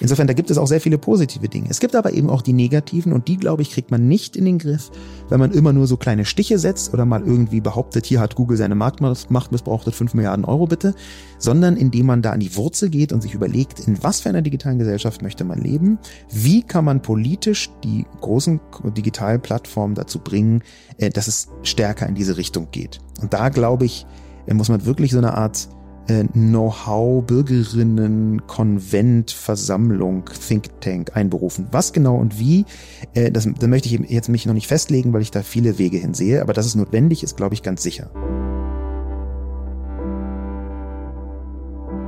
[0.00, 1.68] Insofern, da gibt es auch sehr viele positive Dinge.
[1.70, 4.44] Es gibt aber eben auch die negativen und die, glaube ich, kriegt man nicht in
[4.44, 4.90] den Griff,
[5.28, 8.56] wenn man immer nur so kleine Stiche setzt oder mal irgendwie behauptet, hier hat Google
[8.56, 10.94] seine Marktmacht missbraucht, 5 Milliarden Euro bitte,
[11.38, 14.42] sondern indem man da an die Wurzel geht und sich überlegt, in was für einer
[14.42, 15.98] digitalen Gesellschaft möchte man leben,
[16.30, 18.60] wie kann man politisch die großen
[18.96, 20.62] digitalen Plattformen dazu bringen,
[20.98, 22.98] äh, dass es stärker in diese Richtung geht.
[23.20, 24.06] Und da, glaube ich,
[24.46, 25.68] äh, muss man wirklich so eine Art
[26.08, 31.66] äh, Know-how, Bürgerinnen, Konvent, Versammlung, Think Tank einberufen.
[31.70, 32.64] Was genau und wie,
[33.14, 35.98] äh, das, da möchte ich jetzt mich noch nicht festlegen, weil ich da viele Wege
[35.98, 38.10] hinsehe, aber dass es notwendig ist, glaube ich ganz sicher.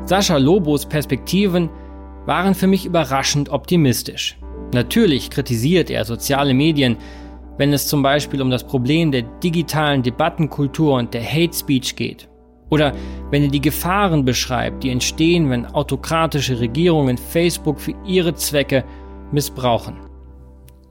[0.05, 1.69] Sascha Lobos Perspektiven
[2.27, 4.39] waren für mich überraschend optimistisch.
[4.73, 6.97] Natürlich kritisiert er soziale Medien,
[7.59, 12.29] wenn es zum Beispiel um das Problem der digitalen Debattenkultur und der Hate Speech geht.
[12.69, 12.93] Oder
[13.31, 18.85] wenn er die Gefahren beschreibt, die entstehen, wenn autokratische Regierungen Facebook für ihre Zwecke
[19.33, 19.97] missbrauchen.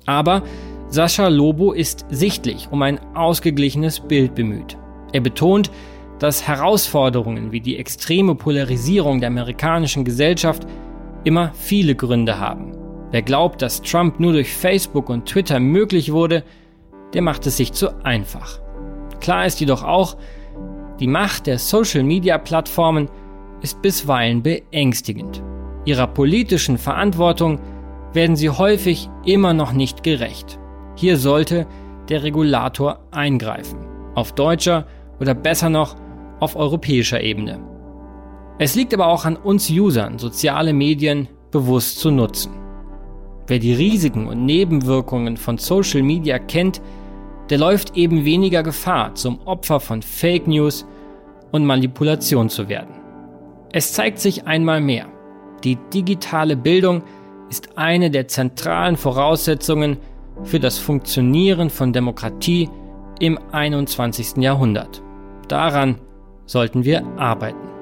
[0.05, 0.43] Aber
[0.87, 4.77] Sascha Lobo ist sichtlich um ein ausgeglichenes Bild bemüht.
[5.11, 5.71] Er betont,
[6.19, 10.65] dass Herausforderungen wie die extreme Polarisierung der amerikanischen Gesellschaft
[11.23, 12.71] immer viele Gründe haben.
[13.11, 16.43] Wer glaubt, dass Trump nur durch Facebook und Twitter möglich wurde,
[17.13, 18.59] der macht es sich zu einfach.
[19.19, 20.17] Klar ist jedoch auch,
[20.99, 23.09] die Macht der Social-Media-Plattformen
[23.61, 25.43] ist bisweilen beängstigend.
[25.85, 27.59] Ihrer politischen Verantwortung
[28.13, 30.59] werden sie häufig immer noch nicht gerecht.
[30.95, 31.67] Hier sollte
[32.09, 33.79] der Regulator eingreifen.
[34.15, 34.87] Auf deutscher
[35.19, 35.95] oder besser noch
[36.39, 37.59] auf europäischer Ebene.
[38.57, 42.53] Es liegt aber auch an uns Usern, soziale Medien bewusst zu nutzen.
[43.47, 46.81] Wer die Risiken und Nebenwirkungen von Social Media kennt,
[47.49, 50.85] der läuft eben weniger Gefahr, zum Opfer von Fake News
[51.51, 52.95] und Manipulation zu werden.
[53.71, 55.07] Es zeigt sich einmal mehr,
[55.63, 57.03] die digitale Bildung
[57.49, 59.97] ist eine der zentralen Voraussetzungen
[60.43, 62.69] für das Funktionieren von Demokratie
[63.19, 64.37] im 21.
[64.37, 65.01] Jahrhundert.
[65.47, 65.95] Daran
[66.45, 67.74] sollten wir arbeiten.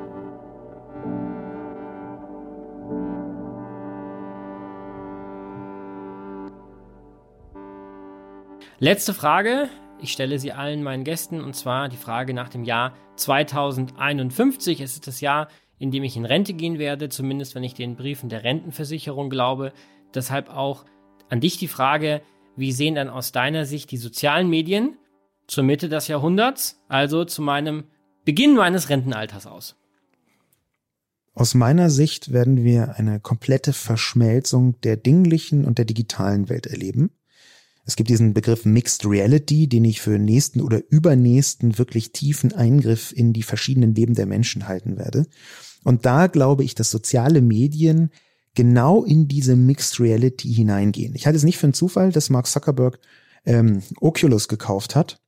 [8.83, 9.69] Letzte Frage.
[10.01, 14.81] Ich stelle sie allen meinen Gästen und zwar die Frage nach dem Jahr 2051.
[14.81, 15.47] Es ist das Jahr,
[15.79, 19.71] in dem ich in Rente gehen werde, zumindest wenn ich den Briefen der Rentenversicherung glaube.
[20.13, 20.83] Deshalb auch
[21.29, 22.23] an dich die Frage,
[22.57, 24.97] wie sehen dann aus deiner Sicht die sozialen Medien
[25.47, 27.85] zur Mitte des Jahrhunderts, also zu meinem
[28.25, 29.77] Beginn meines Rentenalters aus?
[31.33, 37.11] Aus meiner Sicht werden wir eine komplette Verschmelzung der dinglichen und der digitalen Welt erleben.
[37.85, 43.11] Es gibt diesen Begriff Mixed Reality, den ich für nächsten oder übernächsten wirklich tiefen Eingriff
[43.11, 45.25] in die verschiedenen Leben der Menschen halten werde.
[45.83, 48.09] Und da glaube ich, dass soziale Medien
[48.55, 51.15] genau in diese Mixed Reality hineingehen.
[51.15, 52.99] Ich halte es nicht für einen Zufall, dass Mark Zuckerberg
[53.45, 55.19] ähm, Oculus gekauft hat.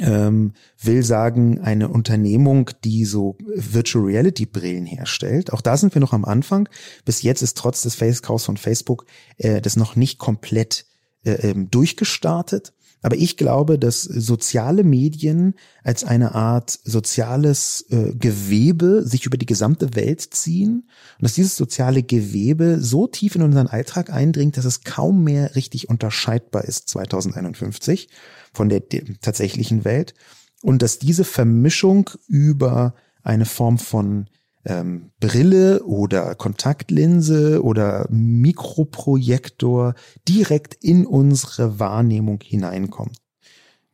[0.00, 5.52] Ähm, will sagen, eine Unternehmung, die so Virtual Reality Brillen herstellt.
[5.54, 6.68] Auch da sind wir noch am Anfang.
[7.06, 9.06] Bis jetzt ist trotz des Face-Kaufs von Facebook
[9.38, 10.84] äh, das noch nicht komplett
[11.26, 12.72] äh, ähm, durchgestartet.
[13.02, 15.54] Aber ich glaube, dass soziale Medien
[15.84, 21.56] als eine Art soziales äh, Gewebe sich über die gesamte Welt ziehen und dass dieses
[21.56, 26.88] soziale Gewebe so tief in unseren Alltag eindringt, dass es kaum mehr richtig unterscheidbar ist
[26.88, 28.08] 2051
[28.52, 30.14] von der, der tatsächlichen Welt
[30.62, 34.26] und dass diese Vermischung über eine Form von
[34.66, 39.94] ähm, Brille oder Kontaktlinse oder Mikroprojektor
[40.28, 43.16] direkt in unsere Wahrnehmung hineinkommt.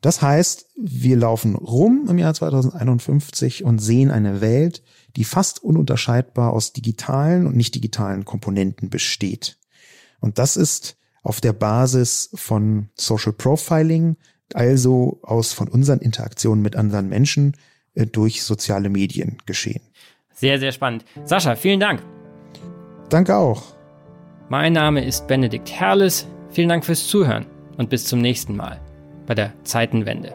[0.01, 4.83] Das heißt, wir laufen rum im Jahr 2051 und sehen eine Welt,
[5.15, 9.59] die fast ununterscheidbar aus digitalen und nicht digitalen Komponenten besteht.
[10.19, 14.17] Und das ist auf der Basis von Social Profiling,
[14.55, 17.57] also aus von unseren Interaktionen mit anderen Menschen
[17.95, 19.83] äh, durch soziale Medien geschehen.
[20.43, 21.05] Sehr, sehr spannend.
[21.25, 22.03] Sascha, vielen Dank.
[23.09, 23.63] Danke auch.
[24.49, 26.27] Mein Name ist Benedikt Herles.
[26.51, 28.81] Vielen Dank fürs Zuhören und bis zum nächsten Mal
[29.29, 30.35] bei der Zeitenwende.